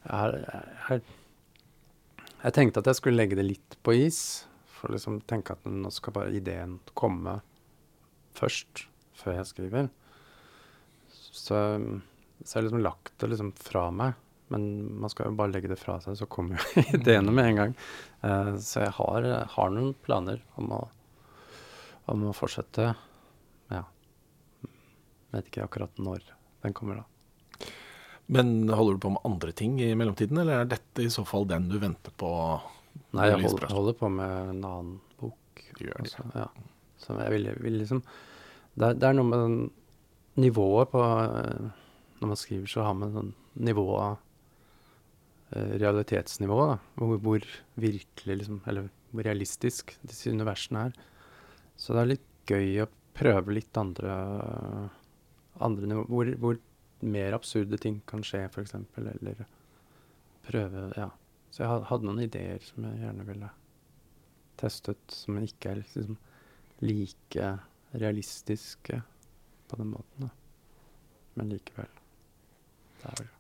[0.07, 0.43] jeg
[0.89, 1.03] jeg,
[2.43, 4.23] jeg tenkte at jeg skulle legge det litt på is.
[4.67, 7.39] For liksom tenke at nå skal bare ideen komme
[8.35, 9.93] først, før jeg skriver.
[11.13, 11.63] Så, så
[12.43, 14.19] jeg har liksom lagt det liksom fra meg.
[14.53, 14.67] Men
[15.01, 17.79] man skal jo bare legge det fra seg, så kommer jo ideene med en gang.
[18.25, 20.83] Uh, så jeg har, har noen planer om å,
[22.13, 22.91] om å fortsette.
[23.73, 23.87] Ja.
[25.33, 26.27] Vet ikke akkurat når
[26.63, 27.69] den kommer, da.
[28.33, 31.45] Men holder du på med andre ting i mellomtiden, eller er dette i så fall
[31.51, 32.31] den du venter på?
[33.17, 35.65] Nei, jeg holder, jeg holder på med en annen bok.
[35.77, 36.07] Du gjør det.
[36.07, 36.49] Altså, ja.
[37.03, 38.03] Så jeg vil, vil liksom
[38.73, 39.57] det er, det er noe med den
[40.41, 41.71] nivået på eh,
[42.23, 43.33] Når man skriver, så har man sånn
[43.67, 44.15] nivå av
[45.53, 46.79] eh, realitetsnivå, da.
[46.97, 47.49] Hvor, hvor
[47.83, 50.97] virkelig liksom Eller hvor realistisk disse universene er.
[51.77, 54.15] Så det er litt gøy å prøve litt andre
[55.65, 56.61] andre nivå, hvor, hvor
[57.03, 58.77] mer absurde ting kan skje, f.eks.
[58.99, 59.45] Eller
[60.47, 61.11] prøve Ja.
[61.53, 63.49] Så jeg hadde noen ideer som jeg gjerne ville
[64.57, 66.17] testet, som ikke er liksom
[66.81, 67.49] like
[67.93, 69.03] realistiske
[69.69, 70.31] på den måten, da.
[71.37, 71.91] Men likevel.
[73.03, 73.31] Det er vel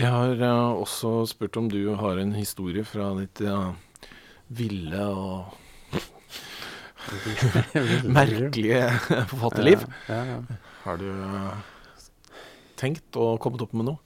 [0.00, 3.74] Jeg har eh, også spurt om du har en historie fra ditt ja,
[4.48, 5.56] ville og
[8.20, 8.86] merkelige
[9.30, 9.84] forfatterliv.
[10.08, 10.58] Ja, ja, ja.
[10.84, 11.52] Har du eh,
[12.80, 13.98] tenkt og kommet opp med noe?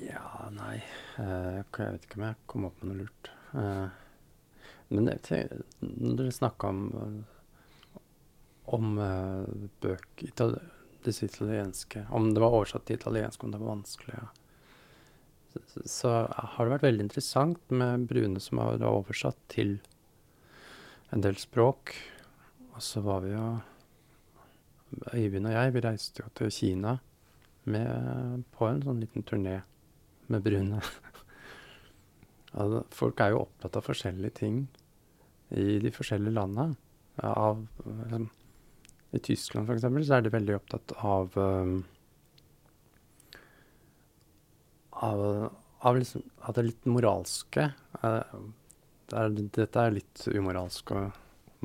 [0.00, 3.32] Ja, nei eh, Jeg vet ikke om jeg kom opp med noe lurt.
[3.56, 3.86] Eh,
[4.94, 6.84] men tenker, når dere snakka om
[8.66, 10.58] om bøker bøk itali
[11.06, 14.16] disse italienske Om det var oversatt til italiensk, om det var vanskelig.
[14.18, 14.26] Ja.
[15.52, 19.76] Så, så, så har det vært veldig interessant med Brune som har oversatt til
[21.14, 21.94] en del språk.
[22.74, 23.46] Og så var vi jo
[25.12, 26.92] Øyvind og jeg, vi reiste jo til Kina
[27.66, 29.56] med, på en sånn liten turné
[30.30, 30.78] med Brune.
[33.00, 34.60] folk er jo opptatt av forskjellige ting
[35.50, 36.78] i de forskjellige landene.
[37.26, 38.28] Av, um,
[39.10, 41.80] I Tyskland eksempel, så er de veldig opptatt av um,
[44.90, 47.70] av, av, liksom, av det litt moralske.
[48.02, 48.36] Eh,
[49.14, 51.02] er, dette er litt umoralsk å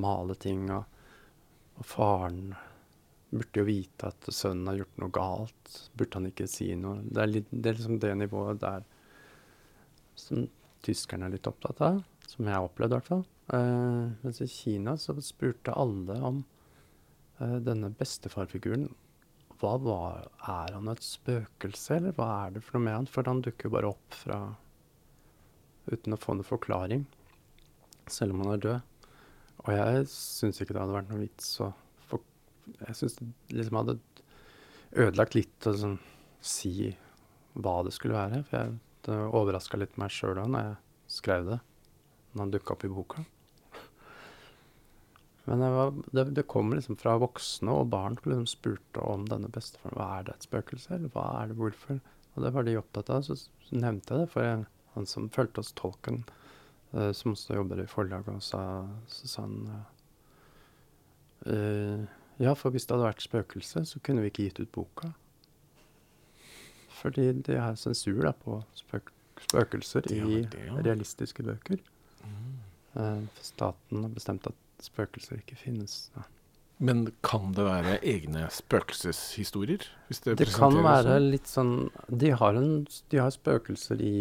[0.01, 0.83] male ting, og,
[1.79, 2.53] og faren
[3.31, 5.75] burde jo vite at sønnen har gjort noe galt.
[5.97, 6.99] Burde han ikke si noe?
[7.07, 8.87] Det er, litt, det er liksom det nivået der
[10.19, 10.47] som
[10.85, 13.23] tyskerne er litt opptatt av, som jeg har opplevd i hvert fall.
[13.51, 16.41] Uh, mens i Kina så spurte alle om
[17.39, 18.89] uh, denne bestefarfiguren.
[19.61, 23.09] Hva var, Er han et spøkelse, eller hva er det for noe med han?
[23.09, 24.39] For han dukker jo bare opp fra
[25.91, 27.05] uten å få noen forklaring,
[28.09, 29.07] selv om man er død.
[29.61, 31.71] Og jeg syns ikke det hadde vært noe vits å
[32.87, 33.27] Jeg syns det
[33.57, 33.97] liksom hadde
[35.01, 35.97] ødelagt litt å sånn,
[36.41, 36.93] si
[37.53, 38.41] hva det skulle være.
[38.47, 40.75] For jeg, det overraska litt meg sjøl òg når jeg
[41.17, 41.59] skrev det,
[42.31, 43.25] når han dukka opp i boka.
[45.49, 49.49] Men var, det, det kom liksom fra voksne og barn som liksom spurte om denne
[49.51, 49.97] bestefaren.
[49.97, 51.97] Hva er det et spøkelse, eller hva er det, hvorfor?
[52.35, 53.25] Og det var de opptatt av.
[53.25, 53.37] Så,
[53.73, 56.21] nevnte jeg det for jeg, han som fulgte oss tolken,
[57.15, 58.61] som også jobber i forlaget, og sa,
[59.07, 59.57] så sa han
[61.47, 62.03] uh,
[62.41, 65.11] Ja, for hvis det hadde vært spøkelse, så kunne vi ikke gitt ut boka.
[67.01, 70.75] Fordi det er sensur da, på spøk spøkelser Det i det, ja.
[70.85, 71.79] realistiske bøker.
[72.93, 76.11] Uh, staten har bestemt at spøkelser ikke finnes.
[76.15, 76.25] Da.
[76.81, 79.85] Men kan det være egne spøkelseshistorier?
[80.09, 81.27] Det, Det kan være sånn?
[81.29, 81.73] litt sånn
[82.09, 84.15] De har, en, de har spøkelser i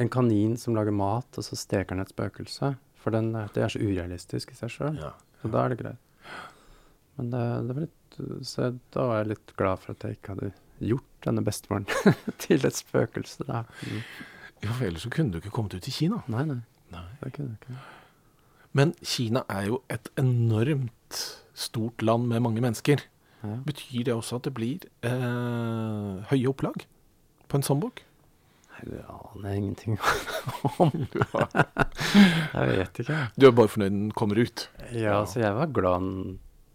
[0.00, 2.72] en kanin som lager mat, og så steker den et spøkelse.
[2.98, 4.98] For den, det er så urealistisk i seg sjøl.
[5.02, 5.12] ja.
[5.42, 6.30] Så da er det greit.
[7.18, 8.14] Men det, det var litt
[8.48, 10.48] Så da var jeg litt glad for at jeg ikke hadde
[10.88, 11.84] gjort denne bestemoren
[12.42, 13.44] til et spøkelse.
[13.46, 13.60] Da.
[13.84, 13.98] Mm.
[14.64, 16.22] ja, for ellers så kunne du ikke kommet ut i Kina.
[16.32, 16.60] Nei, nei,
[16.94, 17.04] Nei.
[17.20, 17.76] det kunne jeg ikke.
[18.74, 21.20] Men Kina er jo et enormt
[21.54, 23.04] stort land med mange mennesker.
[23.44, 23.58] Ja.
[23.68, 26.86] Betyr det også at det blir eh, høye opplag
[27.46, 28.00] på en sånn bok?
[28.90, 29.98] Det aner jeg ingenting
[30.78, 30.90] om.
[32.54, 33.20] jeg vet ikke.
[33.36, 34.66] Du er bare fornøyd den kommer ut?
[34.92, 36.08] Ja, så jeg var glad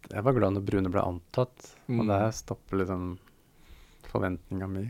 [0.09, 1.73] Jeg var glad når Brune ble antatt.
[1.87, 2.01] Mm.
[2.01, 3.05] Og det stopper liksom
[4.09, 4.87] forventninga mi.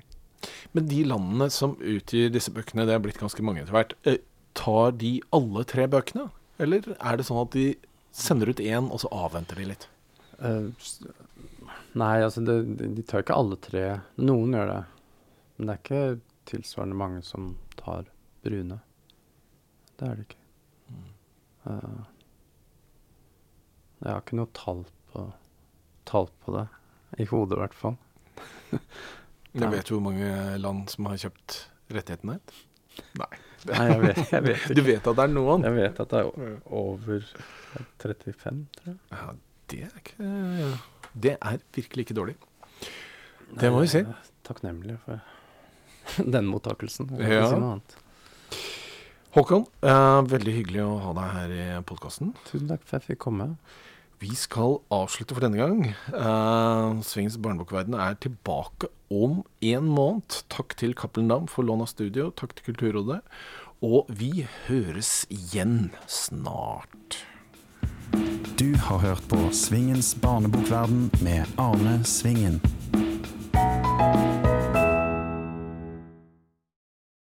[0.72, 4.22] Men de landene som utgir disse bøkene, det er blitt ganske mange etter hvert, eh,
[4.56, 6.30] tar de alle tre bøkene?
[6.60, 7.74] Eller er det sånn at de
[8.16, 9.90] sender ut én, og så avventer de litt?
[10.40, 10.72] Uh,
[12.00, 13.86] nei, altså det, de, de tar ikke alle tre.
[14.22, 14.82] Noen gjør det.
[15.58, 16.04] Men det er ikke
[16.50, 18.10] tilsvarende mange som tar
[18.46, 18.80] Brune.
[20.00, 20.44] Det er det ikke.
[21.70, 22.02] Eh,
[24.00, 25.26] jeg har ikke noe tall på,
[26.08, 26.68] tall på det.
[27.20, 27.98] I hodet, i hvert fall.
[29.58, 30.30] Jeg vet du hvor mange
[30.62, 31.56] land som har kjøpt
[31.90, 32.36] rettighetene?
[33.18, 33.30] Nei.
[33.66, 35.66] Nei, jeg vet, jeg vet Du vet at det er noen?
[35.66, 37.26] Jeg vet at det er over
[38.00, 39.00] 35, tror jeg.
[39.10, 39.26] Ja,
[39.74, 40.30] det er ikke
[41.26, 42.38] Det er virkelig ikke dårlig.
[43.60, 44.04] Det må vi si.
[44.46, 45.18] Takknemlig for
[46.36, 47.12] den mottakelsen.
[47.20, 47.48] Ja.
[47.50, 47.98] si noe annet.
[49.36, 52.34] Håkon, eh, veldig hyggelig å ha deg her i podkasten.
[52.48, 53.52] Tusen takk for at jeg fikk komme.
[54.20, 55.94] Vi skal avslutte for denne gang.
[56.12, 60.42] Eh, Svingens barnebokverden er tilbake om en måned.
[60.52, 62.32] Takk til Cappelen Dam for lån av studio.
[62.36, 63.22] Takk til Kulturrådet.
[63.86, 67.22] Og vi høres igjen snart.
[68.60, 72.60] Du har hørt på Svingens barnebokverden med Arne Svingen.